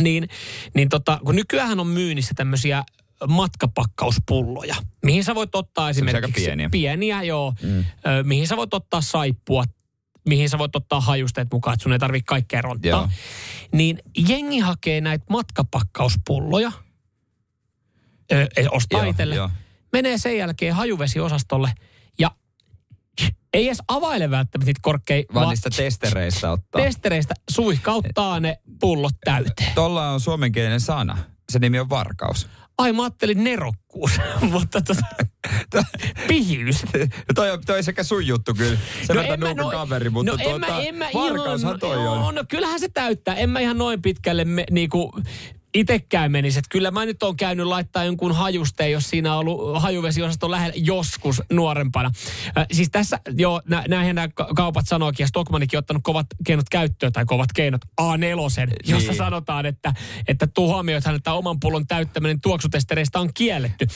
[0.00, 0.28] Niin,
[0.74, 2.84] niin tota, kun nykyään on myynnissä tämmöisiä
[3.28, 6.44] matkapakkauspulloja, mihin sä voit ottaa esimerkiksi...
[6.44, 6.68] pieniä.
[6.70, 7.54] Pieniä, joo.
[7.62, 7.78] Mm.
[7.78, 7.84] Ö,
[8.22, 9.64] mihin sä voit ottaa saippua,
[10.28, 12.88] mihin sä voit ottaa hajusteet mukaan, että sun ei tarvitse kaikkea ronttaa.
[12.90, 13.08] Joo.
[13.72, 13.98] Niin
[14.28, 16.72] jengi hakee näitä matkapakkauspulloja,
[18.32, 19.50] ö, ostaa Joo, itselle, joo.
[19.92, 21.72] menee sen jälkeen hajuvesiosastolle
[22.18, 22.30] ja
[23.52, 26.82] ei edes availe välttämättä niitä korkeita, Vaan niistä testereistä ottaa.
[26.82, 29.72] testereistä suihkauttaa ne pullot täyteen.
[29.74, 31.18] Tolla on suomenkielinen sana.
[31.52, 32.48] Se nimi on varkaus.
[32.80, 34.10] Ai mä ajattelin nerokkuus,
[34.52, 35.06] mutta tota,
[36.28, 36.82] pihiys.
[37.34, 38.78] toi, on, toi on sekä sun juttu kyllä.
[39.06, 41.80] Se no, en mä nuukan kaveri, mutta no tuota, en mä, en mä varkaushan ihan,
[41.80, 42.34] toi on.
[42.34, 43.34] No kyllähän se täyttää.
[43.34, 45.12] En mä ihan noin pitkälle me, niinku,
[45.74, 46.58] itekään menisi.
[46.58, 50.74] Että kyllä mä nyt on käynyt laittaa jonkun hajusteen, jos siinä on ollut hajuvesiosaston lähellä
[50.76, 52.10] joskus nuorempana.
[52.58, 56.26] Äh, siis tässä, joo, nä, näinhän nämä ka- kaupat sanoikin, ja Stockmanikin on ottanut kovat
[56.46, 59.18] keinot käyttöön, tai kovat keinot A4, jossa Niin.
[59.18, 59.94] sanotaan, että,
[60.28, 63.86] että tuu huomioithan, että oman pullon täyttäminen tuoksutestereistä on kielletty.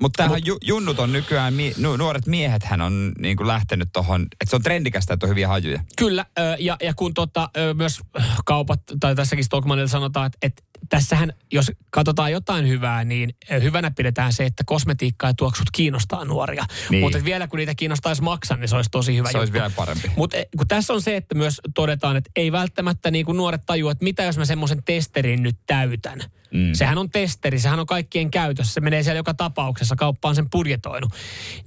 [0.00, 4.22] Mutta tämähän ju, junnut on nykyään, mi, nu, nuoret miehethän on niin kuin lähtenyt tohon,
[4.22, 5.84] että se on trendikästä, että on hyviä hajuja.
[5.98, 6.26] Kyllä,
[6.58, 8.00] ja, ja kun tota, myös
[8.44, 13.90] kaupat, tai tässäkin Stockmanilla sanotaan, että, että tässähän, jos katsotaan jotain hyvää, niin eh, hyvänä
[13.90, 16.64] pidetään se, että kosmetiikka ja tuoksut kiinnostaa nuoria.
[16.90, 17.00] Niin.
[17.00, 19.58] Mutta vielä kun niitä kiinnostaisi maksaa, niin se olisi tosi hyvä Se olisi juttu.
[19.58, 20.10] vielä parempi.
[20.16, 23.92] Mutta kun tässä on se, että myös todetaan, että ei välttämättä niin kuin nuoret tajua,
[23.92, 26.20] että mitä jos mä semmoisen testerin nyt täytän.
[26.54, 26.72] Mm.
[26.72, 28.72] Sehän on testeri, sehän on kaikkien käytössä.
[28.74, 31.12] Se menee siellä joka tapauksessa, kauppa on sen budjetoinut.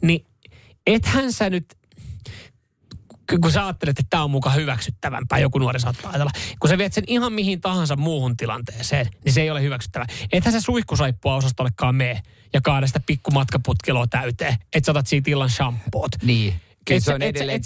[0.02, 0.26] Niin
[0.88, 1.66] ethän sä nyt
[3.42, 6.32] kun sä ajattelet, että tämä on mukaan hyväksyttävämpää, joku nuori saattaa ajatella.
[6.60, 10.06] Kun sä viet sen ihan mihin tahansa muuhun tilanteeseen, niin se ei ole hyväksyttävä.
[10.32, 12.22] Ethän sä suihkusaippua osastollekaan mee
[12.54, 16.12] ja kaada sitä pikku matkaputkiloa täyteen, että sä otat siitä illan shampoot.
[16.24, 16.54] Niin.
[16.86, 17.64] Kyllä Et se on et edelleen et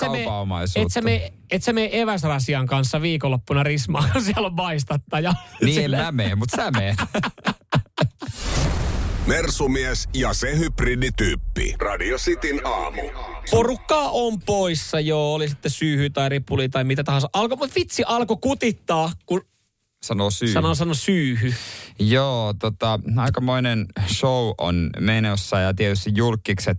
[0.91, 1.33] sä mene-.
[1.51, 5.33] Et sä eväsrasian kanssa viikonloppuna rismaan, siellä on baistattaja.
[5.61, 6.97] Niin en mä mene, mutta sä meet.
[9.27, 11.75] Mersumies ja se hybridityyppi.
[11.79, 13.01] Radio Cityn aamu.
[13.51, 17.29] Porukkaa on poissa, joo, oli sitten syyhy tai ripuli tai mitä tahansa.
[17.33, 19.41] Alko, mutta vitsi, alkoi kutittaa, kun
[20.05, 20.47] Sanoo syy.
[20.53, 21.53] sanoo sano syyhy.
[21.99, 26.77] Joo, tota, aikamoinen show on menossa ja tietysti julkikset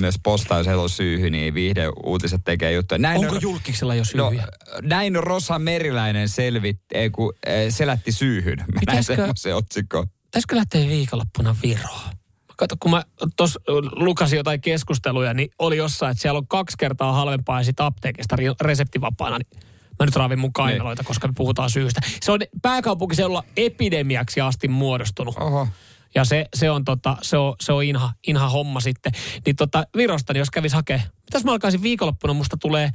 [0.00, 2.98] myös postaa, jos heillä on syyhy, niin viihde uutiset tekee juttuja.
[2.98, 4.48] Näin Onko on, julkiksella jo No, syyhyjä?
[4.82, 7.32] näin Rosa Meriläinen selvit, ei, kun,
[7.68, 8.58] selätti syyhyn.
[8.58, 10.06] Mä näin Pitäisikö- semmoisen otsikon.
[10.30, 12.10] Pitäisikö lähteä viikonloppuna Viroon?
[12.56, 13.04] Kato, kun mä
[13.36, 13.60] tuossa
[13.92, 18.36] lukasin jotain keskusteluja, niin oli jossain, että siellä on kaksi kertaa halvempaa ja sitten apteekista
[18.60, 19.38] reseptivapaana.
[19.38, 19.62] Niin
[19.98, 22.00] mä nyt raavin mun kainaloita, koska me puhutaan syystä.
[22.22, 25.36] Se on pääkaupunkiseudulla epidemiaksi asti muodostunut.
[25.38, 25.68] Oho.
[26.14, 29.12] Ja se, se on, tota, se on, se on inha, inha homma sitten.
[29.46, 32.90] Niin tota, Virosta, niin jos kävis hakee, mitäs mä alkaisin viikonloppuna, musta tulee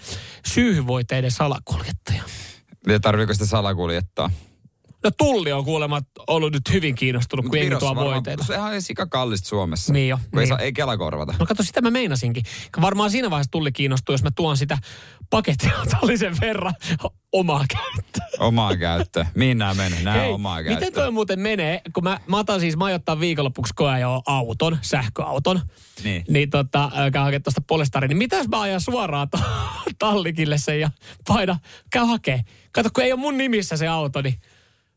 [0.45, 2.23] syyhyvoiteiden salakuljettaja.
[2.87, 4.29] Ja tarviiko sitä salakuljettaa?
[5.05, 8.43] No tulli on kuulemma ollut nyt hyvin kiinnostunut, kun jengi tuo voiteita.
[8.43, 9.93] Sehän on sika kallista Suomessa.
[9.93, 10.63] Niin jo, Kun ei, niin saa, jo.
[10.65, 11.33] ei Kela korvata.
[11.39, 12.43] No kato, sitä mä meinasinkin.
[12.81, 14.77] Varmaan siinä vaiheessa tulli kiinnostuu, jos mä tuon sitä
[15.29, 16.73] pakettiautollisen verran
[17.31, 18.29] omaa käyttöön.
[18.39, 19.27] Omaa käyttöön.
[19.35, 20.03] Mihin nämä menee?
[20.03, 20.93] Nämä on omaa miten käyttöön.
[20.93, 25.61] toi muuten menee, kun mä, mä otan siis, mä ottaa viikonloppuksi koeajoa auton, sähköauton.
[26.03, 26.25] Niin.
[26.29, 28.09] Niin tota, käy hakemaan tuosta polestarin.
[28.09, 29.39] Niin mitäs mä ajan suoraan to,
[29.99, 30.89] tallikille sen ja
[31.27, 31.59] paina,
[31.91, 32.41] käy hakee.
[32.71, 34.35] Kato, kun ei ole mun nimissä se auto, niin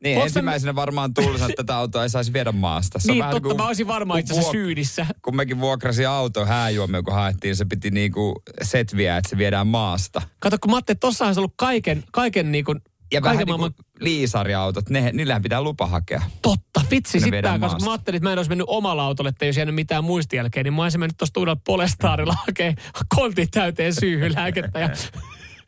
[0.05, 2.99] Niin, mä- ensimmäisenä varmaan tullut, että tätä autoa ei saisi viedä maasta.
[2.99, 5.07] Se niin vähän totta, kuin- mä olisin varmaan itse vuok- syydissä.
[5.23, 10.23] Kun mekin vuokrasin auto hääjuomia, kun haettiin, se piti niinku setviä, että se viedään maasta.
[10.39, 12.81] Kato, kun mä ajattelin, että tossa olisi ollut kaiken, kaiken niin kuin,
[13.13, 16.23] Ja vähän kaiken niin maailman kuin liisariautot, ne, niillähän pitää lupa hakea.
[16.43, 17.85] Totta, vitsi sitten, koska maasta.
[17.85, 20.63] mä ajattelin, että mä en olisi mennyt omalla autolle, että ei olisi jäänyt mitään muistijälkeä,
[20.63, 22.75] niin mä olisin mennyt tuosta uudella Polestarilla hakee
[23.09, 24.91] kontit täyteen syyhylääkettä ja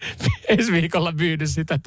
[0.49, 1.79] ensi viikolla myynyt sitä.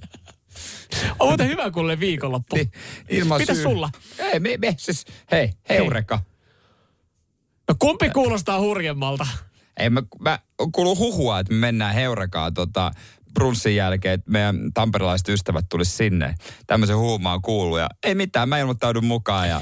[1.19, 2.55] On muuten hyvä kuulle viikonloppu.
[2.55, 2.71] Niin,
[3.09, 3.89] ilman Mitä syy- sulla?
[4.19, 6.19] Ei, me, me siis, hei, heureka.
[7.69, 9.27] No kumpi kuulostaa hurjemmalta?
[9.77, 10.39] Ei, mä, mä
[10.71, 12.91] kuuluu huhua, että me mennään heurekaan tota,
[13.33, 16.35] brunssin jälkeen, että meidän tamperelaiset ystävät tulisi sinne.
[16.67, 19.61] Tämmöisen huumaan kuuluu ja ei mitään, mä ilmoittaudun mukaan ja...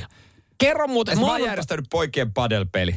[0.58, 1.20] Kerro muuten.
[1.20, 2.96] Mä oon järjestänyt poikien padelpeli.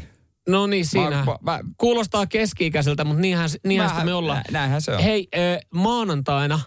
[0.48, 1.24] No niin, siinä.
[1.24, 4.36] Mä- mä- Kuulostaa keski-ikäiseltä, mutta niinhän, niinhän sitä me ollaan.
[4.38, 5.02] nä- näinhän se on.
[5.02, 5.28] Hei,
[5.74, 6.60] maanantaina,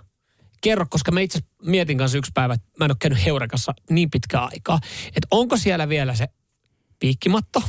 [0.62, 4.10] kerro, koska mä itse mietin kanssa yksi päivä, että mä en ole käynyt Heurekassa niin
[4.10, 6.28] pitkää aikaa, että onko siellä vielä se
[6.99, 7.64] piikkimatto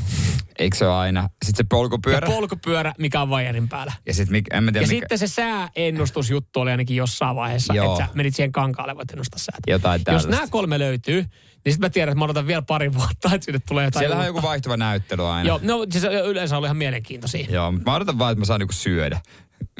[0.58, 1.28] Eikö se ole aina?
[1.44, 2.26] Sitten se polkupyörä.
[2.28, 3.92] ja polkupyörä, mikä on vaijerin päällä.
[4.06, 7.92] ja sitten, en mä tiedä, Ja mikä, sitten se sääennustusjuttu oli ainakin jossain vaiheessa, Joo.
[7.92, 9.70] että sä menit siihen kankaalle, voit ennustaa säätä.
[9.70, 11.22] Jotain Jos nämä kolme löytyy,
[11.64, 14.22] niin sitten mä tiedän, että mä odotan vielä pari vuotta, että sinne tulee jotain Siellähän
[14.22, 15.48] on joku vaihtuva näyttely aina.
[15.48, 17.46] Joo, no siis yleensä oli ihan mielenkiintoisia.
[17.50, 19.20] Joo, mutta mä odotan vaan, että mä saan niinku syödä.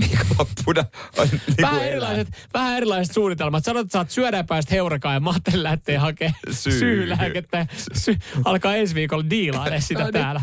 [0.01, 0.85] Viikonloppuna
[1.19, 3.65] on niinku Vähän erilaiset, vähän erilaiset suunnitelmat.
[3.65, 6.79] Sanoit, että saat syödä ja päästä heurekaan ja mä ajattelin lähteä hakemaan Syy.
[6.79, 7.67] syylääkettä.
[7.93, 10.13] Sy- alkaa ensi viikolla diilailemaan sitä No niin.
[10.13, 10.41] täällä.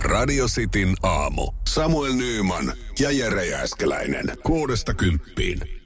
[0.00, 1.52] Radio Cityn aamu.
[1.68, 4.24] Samuel Nyyman ja Jere Jääskeläinen.
[4.42, 5.81] Kuudesta kymppiin.